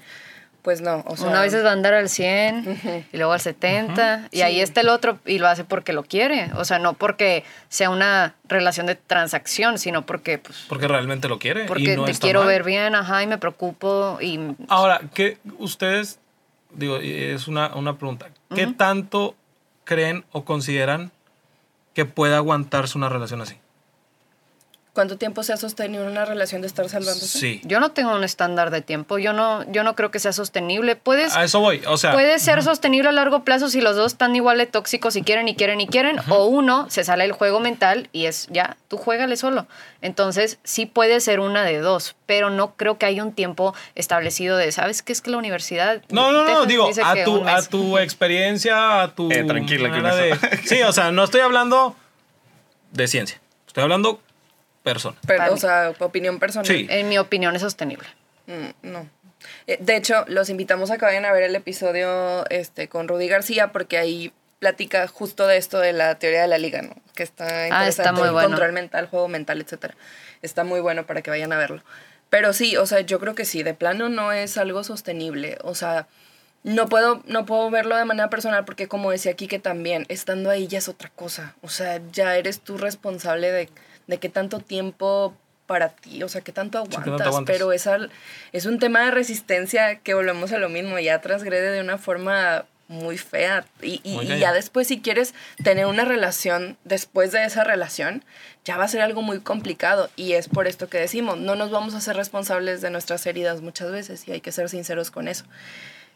[0.61, 1.27] Pues no, o sea...
[1.29, 4.89] Una vez va a andar al 100 y luego al 70 y ahí está el
[4.89, 6.51] otro y lo hace porque lo quiere.
[6.55, 11.39] O sea, no porque sea una relación de transacción, sino porque, pues, Porque realmente lo
[11.39, 11.63] quiere.
[11.63, 12.49] y porque no te está quiero mal.
[12.49, 14.39] ver bien, ajá, y me preocupo y...
[14.67, 16.19] Ahora, ¿qué ustedes,
[16.71, 19.35] digo, es una, una pregunta, ¿qué tanto
[19.83, 21.11] creen o consideran
[21.93, 23.55] que pueda aguantarse una relación así?
[24.97, 27.37] ¿Cuánto tiempo se ha sostenido una relación de estar salvándose?
[27.37, 27.61] Sí.
[27.63, 30.95] Yo no tengo un estándar de tiempo, yo no, yo no creo que sea sostenible.
[30.95, 34.13] Puedes, A eso voy, o sea, puede ser sostenible a largo plazo si los dos
[34.13, 37.31] están igual de tóxicos y quieren y quieren y quieren, o uno se sale el
[37.31, 39.67] juego mental y es ya, tú juégale solo.
[40.01, 44.57] Entonces, sí puede ser una de dos, pero no creo que haya un tiempo establecido
[44.57, 46.01] de, ¿sabes qué es que la universidad?
[46.09, 49.31] No, no, no, digo, a que tu, a tu experiencia, a tu...
[49.31, 50.17] Eh, tranquila eso.
[50.47, 51.95] de- Sí, o sea, no estoy hablando
[52.93, 54.21] de ciencia, estoy hablando
[54.93, 55.17] persona.
[55.25, 55.59] Pero, Para o mí.
[55.59, 56.65] sea, opinión personal.
[56.67, 56.87] Sí.
[56.89, 58.07] En mi opinión es sostenible.
[58.47, 59.09] Mm, no.
[59.67, 63.27] Eh, De hecho, los invitamos a que vayan a ver el episodio este, con Rudy
[63.27, 66.95] García porque ahí platica justo de esto de la teoría de la liga, ¿no?
[67.15, 67.75] Que está interesante.
[67.75, 68.49] Ah, está muy el bueno.
[68.49, 69.95] Control mental, juego mental, etcétera.
[70.41, 71.83] Está muy bueno para que vayan a verlo.
[72.29, 75.57] Pero sí, o sea, yo creo que sí, de plano no es algo sostenible.
[75.61, 76.07] O sea,
[76.63, 80.49] no puedo, no puedo verlo de manera personal porque como decía aquí que también, estando
[80.49, 81.55] ahí ya es otra cosa.
[81.61, 83.69] O sea, ya eres tú responsable de,
[84.07, 85.35] de qué tanto tiempo
[85.67, 87.27] para ti, o sea, qué tanto aguantas.
[87.53, 88.09] pero es, al-
[88.53, 92.65] es un tema de resistencia que volvemos a lo mismo, ya transgrede de una forma
[92.87, 93.65] muy fea.
[93.81, 98.23] Y, y- ya después, si quieres tener una relación después de esa relación,
[98.63, 100.09] ya va a ser algo muy complicado.
[100.15, 103.59] Y es por esto que decimos, no nos vamos a ser responsables de nuestras heridas
[103.59, 105.43] muchas veces y hay que ser sinceros con eso.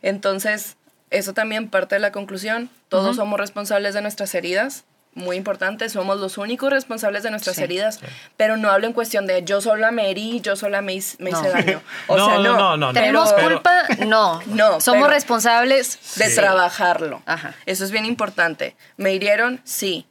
[0.01, 0.77] Entonces,
[1.09, 2.69] eso también parte de la conclusión.
[2.89, 4.85] Todos somos responsables de nuestras heridas.
[5.13, 7.63] Muy importante, somos los únicos responsables de nuestras Sí.
[7.63, 7.99] heridas,
[8.37, 11.31] pero no hablo en cuestión de yo sola me herí, yo sola me, hice- me
[11.31, 11.49] hice No.
[11.49, 11.81] daño.
[12.07, 12.77] O No, sea, no, no.
[12.77, 12.93] no.
[12.93, 13.71] ¿Tenemos pero- culpa?
[14.07, 14.41] No.
[14.47, 16.35] No, Somos pero- responsables de Sí.
[16.35, 17.21] trabajarlo.
[17.25, 17.55] Ajá.
[17.65, 18.75] Eso es bien importante.
[18.97, 19.59] ¿Me hirieron?
[19.65, 20.05] Sí.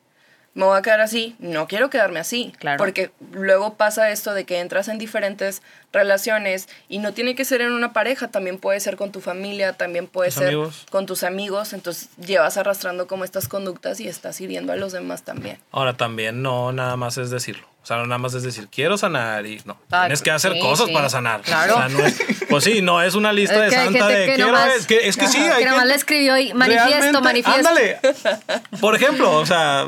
[0.54, 1.36] ¿Me voy a quedar así?
[1.38, 2.52] No quiero quedarme así.
[2.58, 2.78] Claro.
[2.78, 7.60] Porque luego pasa esto de que entras en diferentes relaciones y no tiene que ser
[7.60, 10.86] en una pareja, también puede ser con tu familia, también puede ser amigos.
[10.90, 11.72] con tus amigos.
[11.72, 15.58] Entonces llevas arrastrando como estas conductas y estás hiriendo a los demás también.
[15.70, 17.68] Ahora también no nada más es decirlo.
[17.82, 19.78] O sea, no nada más es decir, quiero sanar y no.
[19.90, 20.92] Ah, Tienes que hacer sí, cosas sí.
[20.92, 21.40] para sanar.
[21.42, 21.76] Claro.
[21.76, 22.20] O sea, no es,
[22.50, 24.86] pues sí, no es una lista Es de que santa de que quiero nomás- es
[24.86, 27.68] que, es que sí, hay que nomás le escribió ahí, manifiesto, manifiesto.
[27.68, 27.98] Ándale.
[28.80, 29.86] Por ejemplo, o sea,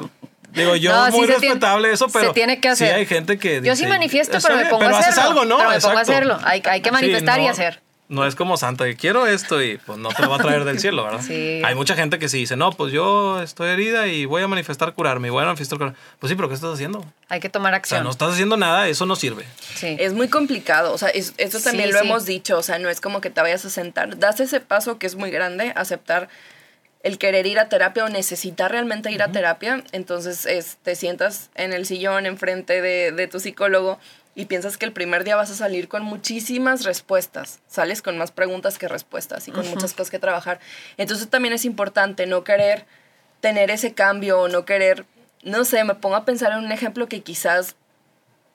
[0.55, 2.89] digo, yo No, sí muy se tiene- respetable eso, se pero tiene que hacer.
[2.89, 5.31] sí hay gente que Yo sí dice, manifiesto, "Está pero me pongo a haces hacerlo.
[5.31, 5.57] algo, ¿no?
[5.59, 6.13] Pero me pongo a Exacto.
[6.13, 6.39] hacerlo.
[6.45, 7.81] Hay- hay que Sí, manifestar y no- hacer.
[8.09, 10.65] No es como santa, que quiero esto y pues no te lo va a traer
[10.65, 11.21] del cielo, ¿verdad?
[11.27, 11.63] Sí.
[11.65, 14.93] Hay mucha gente que sí dice, no, pues yo estoy herida y voy a manifestar
[14.93, 15.97] curarme y voy a manifestar curarme.
[16.19, 16.99] Pues sí, pero ¿qué estás haciendo?
[16.99, 18.05] O Hay que tomar sea, acción.
[18.05, 19.47] no estás haciendo nada, eso no sirve.
[19.77, 19.97] Sí.
[19.99, 22.07] Es muy complicado, o sea, es- esto también Sí, lo sí.
[22.07, 24.99] hemos dicho, o sea, no es como que te vayas a sentar, das ese paso
[24.99, 26.29] que es muy grande, aceptar
[27.03, 31.51] el querer ir a terapia o necesitar realmente ir a terapia, entonces es, te sientas
[31.55, 33.99] en el sillón enfrente de, de tu psicólogo
[34.35, 38.31] y piensas que el primer día vas a salir con muchísimas respuestas, sales con más
[38.31, 40.59] preguntas que respuestas y con muchas cosas que trabajar.
[40.97, 42.87] Entonces también es importante no querer
[43.41, 45.05] tener ese cambio o no querer,
[45.43, 47.75] no sé, me pongo a pensar en un ejemplo que quizás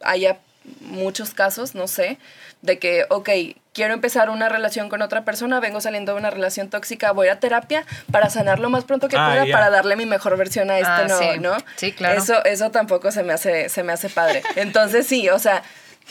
[0.02, 0.40] haya
[0.82, 2.18] muchos casos, no sé,
[2.62, 3.30] de que, ok,
[3.78, 7.40] quiero empezar una relación con otra persona, vengo saliendo de una relación tóxica, voy a
[7.40, 9.54] terapia para sanar lo más pronto que Ah, pueda, ya.
[9.54, 11.26] para darle mi mejor versión a este Ah, no, sí.
[11.40, 11.56] ¿no?
[11.76, 12.20] Sí, claro.
[12.20, 14.42] Eso, eso tampoco se me hace, se me hace padre.
[14.56, 15.62] Entonces sí, o sea,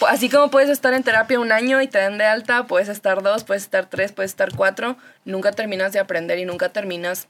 [0.09, 3.21] así como puedes estar en terapia un año y te dan de alta, puedes estar
[3.23, 7.27] dos, puedes estar tres, puedes estar cuatro, nunca terminas de aprender y nunca terminas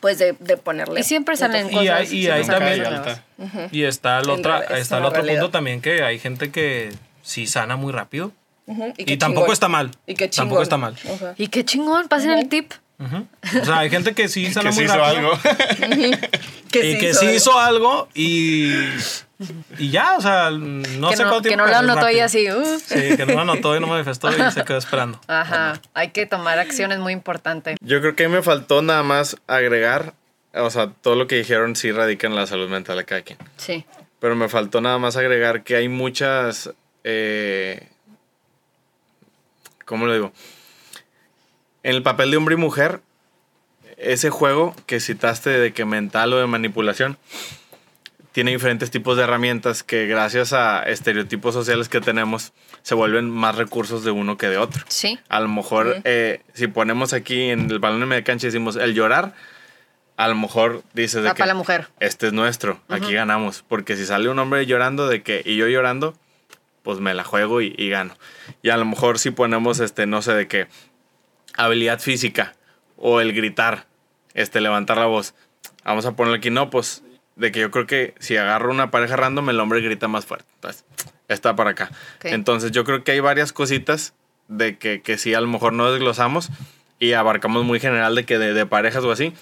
[0.00, 0.98] pues de, de ponerle.
[1.00, 1.84] Y siempre salen puntos.
[1.84, 2.00] Y cosas.
[2.10, 2.92] hay- y salen también- cosas
[3.38, 3.72] nuevas.
[3.72, 5.42] Y está el, otra, está es el otro realidad.
[5.42, 6.92] punto también que hay gente que
[7.22, 8.32] sí sana muy rápido.
[8.96, 9.90] Y, tampoco está mal.
[10.06, 10.62] Y qué Tampoco chingón.
[10.62, 10.96] está mal.
[11.36, 12.72] Y qué chingón, pasen el tip.
[12.98, 15.32] O sea, hay gente que sí que muy se hizo rápido.
[15.32, 15.38] algo.
[16.70, 17.36] Que y sí que hizo sí algo.
[17.36, 18.72] hizo algo y,
[19.78, 21.66] y ya, o sea, no que sé no, cuánto que tiempo.
[21.66, 22.50] no lo anotó y así.
[22.50, 22.78] uh.
[22.84, 25.20] Sí, que no lo anotó y no manifestó y se quedó esperando.
[25.28, 25.80] Ajá.
[25.94, 27.76] Hay que tomar acción, es muy importante.
[27.80, 30.14] Yo creo que ahí me faltó nada más agregar,
[30.52, 33.38] o sea, todo lo que dijeron sí radica en la salud mental de cada quien.
[33.56, 33.86] Sí.
[34.18, 36.70] Pero me faltó nada más agregar que hay muchas.
[37.04, 37.86] Eh,
[39.84, 40.32] ¿Cómo lo digo?
[41.82, 43.00] En el papel de hombre y mujer,
[43.96, 47.18] ese juego que citaste de que mental o de manipulación
[48.32, 53.54] tiene diferentes tipos de herramientas que, gracias a estereotipos sociales que tenemos, se vuelven más
[53.54, 54.84] recursos de uno que de otro.
[54.88, 55.20] Sí.
[55.28, 58.92] A lo mejor, eh, si ponemos aquí en el balón de media cancha decimos el
[58.92, 59.34] llorar,
[60.16, 61.86] a lo mejor dices de Va que para la mujer.
[62.00, 63.64] este es nuestro, aquí ganamos.
[63.68, 66.16] Porque si sale un hombre llorando de que, y yo llorando,
[66.84, 68.14] pues me la juego y, y gano.
[68.62, 70.68] Y a lo mejor si ponemos, este, no sé, de qué,
[71.56, 72.54] habilidad física
[72.96, 73.86] o el gritar,
[74.34, 75.34] este, levantar la voz.
[75.84, 77.02] Vamos a ponerle aquí, no, pues
[77.36, 80.46] de que yo creo que si agarro una pareja random, el hombre grita más fuerte.
[80.54, 80.84] Entonces,
[81.28, 81.90] está para acá.
[82.22, 84.14] Entonces yo creo que hay varias cositas
[84.48, 86.50] de que, que sí a lo mejor no desglosamos
[86.98, 89.32] y abarcamos muy general de que de, de parejas o así.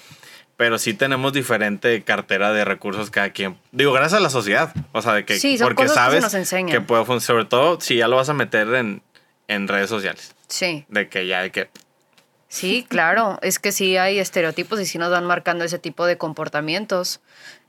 [0.55, 3.57] Pero sí tenemos diferente cartera de recursos cada quien.
[3.71, 4.73] Digo, gracias a la sociedad.
[4.91, 6.71] O sea, de que Sí, son porque cosas que se sabes nos enseñan.
[6.71, 7.43] que puede funcionar.
[7.43, 9.01] Sobre todo si ya lo vas a meter en,
[9.47, 10.35] en redes sociales.
[10.47, 10.85] Sí.
[10.89, 11.69] De que ya, de que
[12.47, 13.39] Sí, claro.
[13.41, 17.19] Es que sí hay estereotipos y sí nos van marcando ese tipo de comportamientos.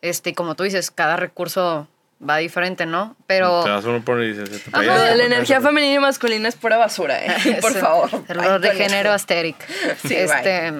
[0.02, 1.88] Este, como tú dices, cada recurso
[2.20, 3.16] va diferente, ¿no?
[3.26, 3.64] Pero.
[3.64, 4.82] te vas a uno por y dices, "Este Ajá.
[5.14, 5.68] la energía acá".
[5.68, 7.58] femenina y masculina es pura basura, ¿eh?
[7.60, 8.10] Por favor.
[8.28, 9.56] Rol de género asteric.
[10.06, 10.72] Sí, este,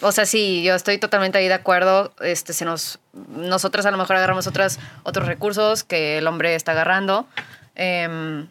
[0.00, 2.12] o sea, sí, yo estoy totalmente ahí de acuerdo.
[2.20, 2.98] Este, se nos,
[3.28, 7.26] nosotras a lo mejor agarramos otras, otros recursos que el hombre está agarrando.
[7.74, 8.48] Em,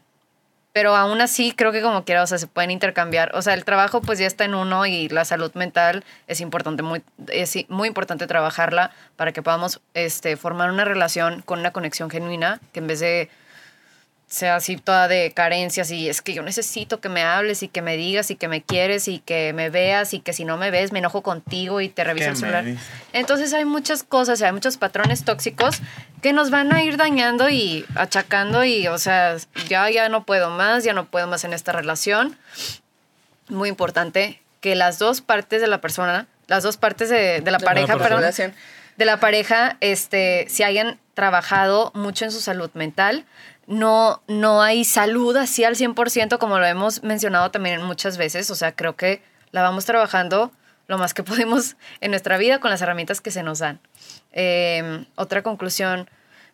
[0.78, 3.32] pero aún así creo que como quiera, o sea, se pueden intercambiar.
[3.34, 6.84] O sea, el trabajo pues ya está en uno y la salud mental es importante,
[6.84, 12.12] muy, es muy importante trabajarla para que podamos este, formar una relación con una conexión
[12.12, 13.28] genuina, que en vez de
[14.28, 17.82] sea así toda de carencias y es que yo necesito que me hables y que
[17.82, 20.70] me digas y que me quieres y que me veas y que si no me
[20.70, 22.66] ves me enojo contigo y te reviso ¿Qué el celular.
[23.14, 25.80] Entonces hay muchas cosas, y hay muchos patrones tóxicos
[26.22, 29.38] que nos van a ir dañando y achacando y o sea,
[29.70, 32.38] ya ya no puedo más, ya no puedo más en esta relación.
[33.48, 37.60] Muy importante que las dos partes de la persona, las dos partes de, de la
[37.60, 38.54] De pareja, perdón, relación.
[38.98, 43.26] de la pareja, este, si hayan trabajado mucho en su salud mental,
[43.68, 48.56] no, no hay salud así al 100% como lo hemos mencionado también muchas veces, o
[48.56, 50.52] sea, creo que la vamos trabajando
[50.88, 53.80] lo más que podemos en nuestra vida con las herramientas que se nos dan.
[54.32, 56.10] Eh, otra conclusión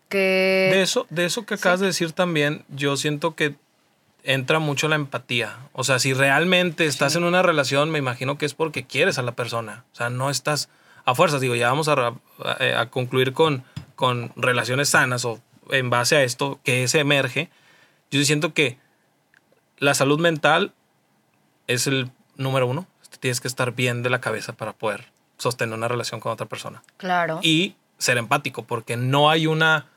[0.10, 0.70] que...
[0.74, 3.56] De eso, de eso que acabas de decir también, yo siento que
[4.24, 5.58] entra mucho la empatía.
[5.74, 9.22] O sea, si realmente estás en una relación, me imagino que es porque quieres a
[9.22, 9.84] la persona.
[9.92, 10.70] O sea, no estás
[11.06, 11.42] a fuerzas.
[11.42, 13.64] Digo, ya vamos a, a- a concluir con,
[13.96, 15.42] con relaciones sanas o
[15.74, 17.50] en base a esto que se emerge.
[18.12, 18.78] Yo siento que
[19.78, 20.74] la salud mental
[21.68, 22.88] es el número uno.
[23.20, 25.06] Tienes que estar bien de la cabeza para poder
[25.38, 27.40] sostener una relación con otra persona Claro.
[27.42, 29.88] y ser empático, porque no hay una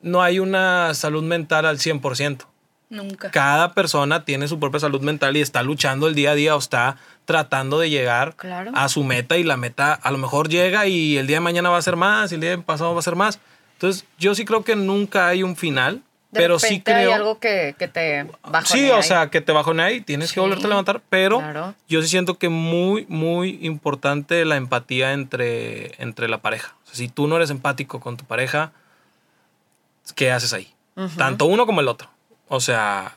[0.00, 2.46] no hay una salud mental al 100%.
[2.90, 3.30] Nunca.
[3.30, 6.58] Cada persona tiene su propia salud mental y está luchando el día a día o
[6.58, 8.70] está tratando de llegar Claro.
[8.74, 11.70] a su meta y la meta a lo mejor llega y el día de mañana
[11.70, 13.40] va a ser más y el día pasado va a ser más.
[13.74, 17.38] Entonces, yo sí creo que nunca hay un final, De pero sí creo hay algo
[17.38, 19.02] que, que te bajonea Sí, o ahí.
[19.02, 21.74] sea, que te bajonea y tienes Sí, que volverte a levantar, pero claro.
[21.88, 26.74] yo sí siento que muy, muy importante la empatía entre, entre la pareja.
[26.84, 28.72] O sea, si tú no eres empático con tu pareja,
[30.14, 30.72] ¿qué haces ahí?
[31.16, 32.08] Tanto uno como el otro.
[32.48, 33.16] O sea,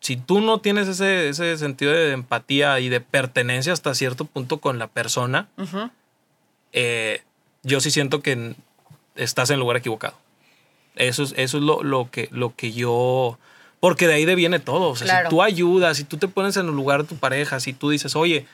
[0.00, 4.58] si tú no tienes ese, ese sentido de empatía y de pertenencia hasta cierto punto
[4.60, 5.48] con la persona,
[6.72, 7.22] eh,
[7.62, 8.54] yo sí siento que
[9.22, 10.14] estás en el lugar equivocado.
[10.96, 13.38] Eso es, eso es lo, lo que, lo que yo...
[13.78, 14.90] Porque de ahí deviene todo.
[14.90, 15.28] O sea, Claro.
[15.28, 17.88] si tú ayudas, si tú te pones en el lugar de tu pareja, si tú
[17.90, 18.46] dices, oye,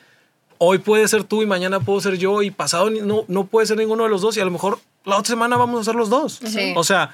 [0.57, 3.77] hoy puede ser tú y mañana puedo ser yo y pasado no, no puede ser
[3.77, 6.09] ninguno de los dos y a lo mejor la otra semana vamos a ser los
[6.09, 6.39] dos.
[6.45, 6.73] Sí.
[6.77, 7.13] O sea,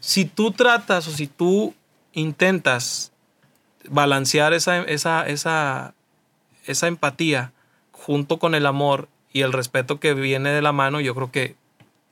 [0.00, 1.74] si tú tratas o si tú
[2.12, 3.10] intentas
[3.88, 5.94] balancear esa, esa, esa,
[6.66, 7.52] esa empatía
[7.92, 11.56] junto con el amor y el respeto que viene de la mano, yo creo que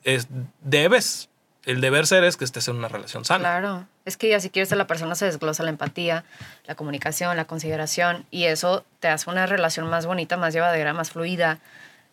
[0.03, 0.27] es,
[0.61, 1.29] debes,
[1.65, 3.39] el deber ser es que estés en una relación sana.
[3.39, 3.87] Claro.
[4.05, 6.23] Es que ya si quieres a la persona se desglosa la empatía,
[6.65, 11.11] la comunicación, la consideración y eso te hace una relación más bonita, más llevadera, más
[11.11, 11.59] fluida,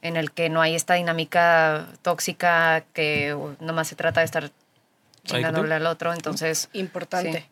[0.02, 4.50] en el que no hay esta dinámica tóxica que nomás se trata de estar
[5.24, 6.12] chingándole al otro.
[6.12, 7.40] Entonces, Importante.
[7.40, 7.46] Sí.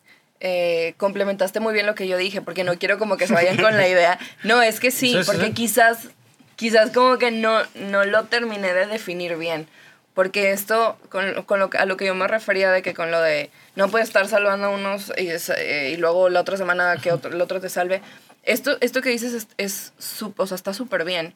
[0.45, 3.55] Eh, complementaste muy bien lo que yo dije, porque no quiero como que se vayan
[3.55, 4.19] con la idea.
[4.43, 5.53] No, es que sí, Sí, sí, porque sí.
[5.53, 6.09] quizás,
[6.57, 9.67] quizás como que no, no lo terminé de definir bien.
[10.13, 13.09] Porque esto, con, con lo, que- a lo que yo me refería de que con
[13.09, 16.55] lo de no puedes estar salvando a unos y, es- eh, y luego la otra
[16.57, 18.01] semana que otro, el otro te salve.
[18.43, 21.33] Esto, esto que dices es, es su- o sea, está súper bien.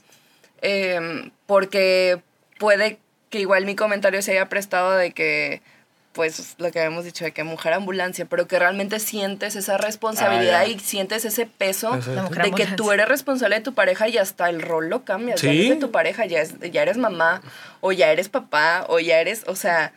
[0.61, 2.19] Em, porque
[2.59, 2.99] puede
[3.30, 5.61] que igual mi comentario se haya prestado de que,
[6.18, 10.61] pues lo que habíamos dicho, de que mujer ambulancia, pero que realmente sientes esa responsabilidad
[10.61, 10.74] Ah, ya.
[10.74, 14.61] y sientes ese peso de que tú eres responsable de tu pareja y hasta el
[14.61, 15.39] rol lo cambias.
[15.41, 15.57] Ya Sí.
[15.59, 17.41] eres de tu pareja, ya, es- ya eres mamá,
[17.82, 19.93] o ya eres papá, o ya eres, o sea,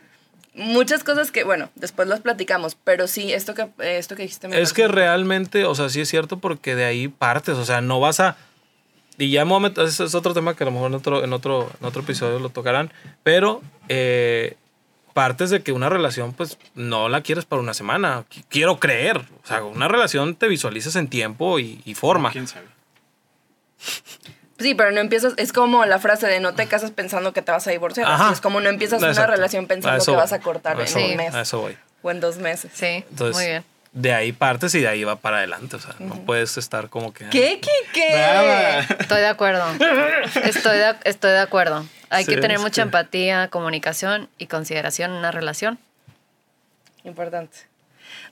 [0.54, 4.60] muchas cosas que, bueno, después las platicamos, pero sí, esto que, esto que dijiste me
[4.60, 7.98] Es que realmente, o sea, sí es cierto porque de ahí partes, o sea, no
[7.98, 8.36] vas a...
[9.16, 10.94] Y ya me voy a meter- ese es otro tema que a lo mejor en
[10.96, 12.92] otro, en otro, en otro episodio lo tocarán,
[13.22, 14.56] pero eh,
[15.12, 18.24] partes de que una relación, pues, no la quieres para una semana.
[18.30, 19.18] Qu- Quiero creer.
[19.18, 22.30] O sea, una relación te visualizas en tiempo y, y forma.
[22.32, 22.66] ¿Quién sabe?
[24.58, 27.50] Sí, pero no empiezas, es como la frase de no te casas pensando que te
[27.50, 28.06] vas a divorciar.
[28.10, 28.30] Ajá.
[28.32, 30.20] es como no empiezas una relación pensando que voy.
[30.20, 31.76] vas a cortar A en un mes A eso voy.
[32.02, 32.70] o en dos meses.
[32.74, 33.64] sí, Entonces, muy bien.
[33.92, 35.76] De ahí partes y de ahí va para adelante.
[35.76, 37.28] O sea, no puedes estar como que...
[37.30, 38.08] ¿Qué, qué, qué?
[38.12, 38.80] Brava.
[38.98, 39.64] Estoy de acuerdo.
[40.44, 41.86] Estoy de, estoy de acuerdo.
[42.08, 45.78] Hay Sí, que tener mucha que- empatía, comunicación y consideración en una relación.
[47.04, 47.56] Importante.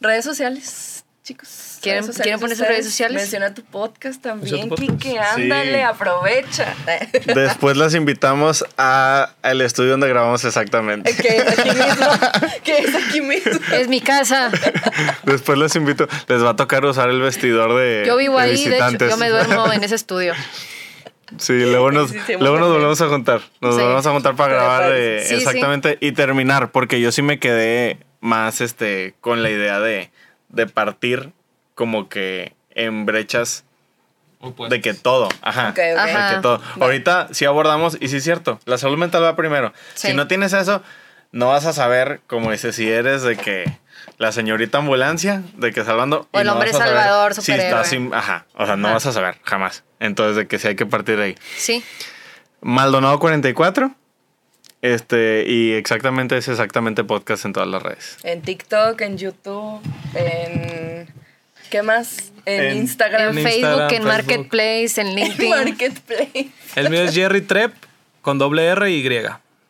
[0.00, 1.78] Redes sociales, chicos.
[1.82, 3.20] ¿Quieren- quieren poner sus redes sociales?
[3.22, 5.02] Menciona tu podcast también, Menciona tu podcast.
[5.02, 5.80] Kike, ándale, Sí.
[5.82, 6.74] aprovecha.
[7.34, 11.14] Después las invitamos a el estudio donde grabamos exactamente.
[11.14, 12.06] que es aquí mismo.
[12.64, 13.52] Que es aquí mismo.
[13.74, 14.50] Es mi casa.
[15.24, 18.50] Después les invito, les va a tocar usar el vestidor de Yo vivo de ahí,
[18.50, 19.10] de hecho, visitantes.
[19.10, 20.32] yo me duermo en ese estudio.
[21.36, 22.10] Sí, luego nos,
[22.40, 23.42] luego nos volvemos a juntar.
[23.60, 23.82] Nos Sí.
[23.82, 25.34] volvemos a juntar para grabar eh, Sí, sí.
[25.34, 30.10] exactamente y terminar, porque yo sí me quedé más este con la idea de,
[30.48, 31.32] de partir
[31.74, 33.64] como que en brechas
[34.68, 35.74] de que todo, ajá.
[35.76, 36.28] Ajá.
[36.30, 36.60] de que todo.
[36.80, 39.72] Ahorita sí abordamos, y sí es cierto, la salud mental va primero.
[39.94, 40.08] Sí.
[40.08, 40.82] Si no tienes eso,
[41.32, 43.64] no vas a saber, como dices, si eres de que
[44.16, 46.28] la señorita ambulancia, de que salvando.
[46.30, 48.94] O el no hombre salvador, si estás sin- ajá, o sea, no Ajá.
[48.94, 49.82] vas a saber, jamás.
[50.00, 51.34] Entonces, de que sí hay que partir de ahí.
[51.56, 51.84] Sí.
[52.60, 53.92] Maldonado 44.
[54.80, 58.16] Este, y exactamente es exactamente podcast en todas las redes.
[58.22, 59.80] En TikTok, en YouTube,
[60.14, 61.08] en.
[61.70, 62.32] ¿Qué más?
[62.46, 63.32] En, En- Instagram.
[63.32, 64.06] En En Facebook, Instagram, en Facebook.
[64.08, 65.50] Marketplace, en LinkedIn.
[65.50, 66.48] Marketplace.
[66.76, 67.74] El mío es Jerry Trep
[68.22, 69.20] con doble R y Y.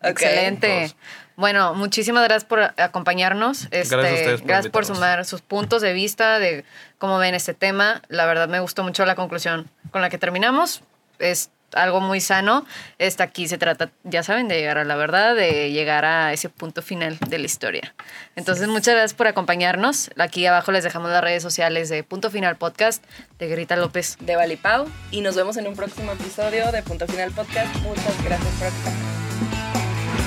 [0.02, 0.92] Excelente.
[1.36, 3.68] Bueno, muchísimas gracias por acompañarnos.
[3.70, 6.64] Este, Gracias a ustedes por gracias por sumar sus puntos de vista de
[6.98, 8.02] cómo ven este tema.
[8.08, 10.82] La verdad me gustó mucho la conclusión con la que terminamos.
[11.20, 12.66] es algo muy sano.
[12.98, 16.48] Esta aquí se trata, ya saben, de llegar a la verdad, de llegar a ese
[16.48, 17.94] punto final de la historia.
[18.36, 20.10] Entonces, muchas gracias por acompañarnos.
[20.18, 23.04] Aquí abajo les dejamos las redes sociales de Punto Final Podcast
[23.38, 24.16] de Grita López.
[24.20, 24.86] De Valipau.
[25.10, 27.74] Y nos vemos en un próximo episodio de Punto Final Podcast.
[27.82, 29.18] Muchas gracias por acompañarnos.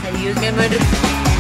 [0.07, 1.30] Adiós, mi amor.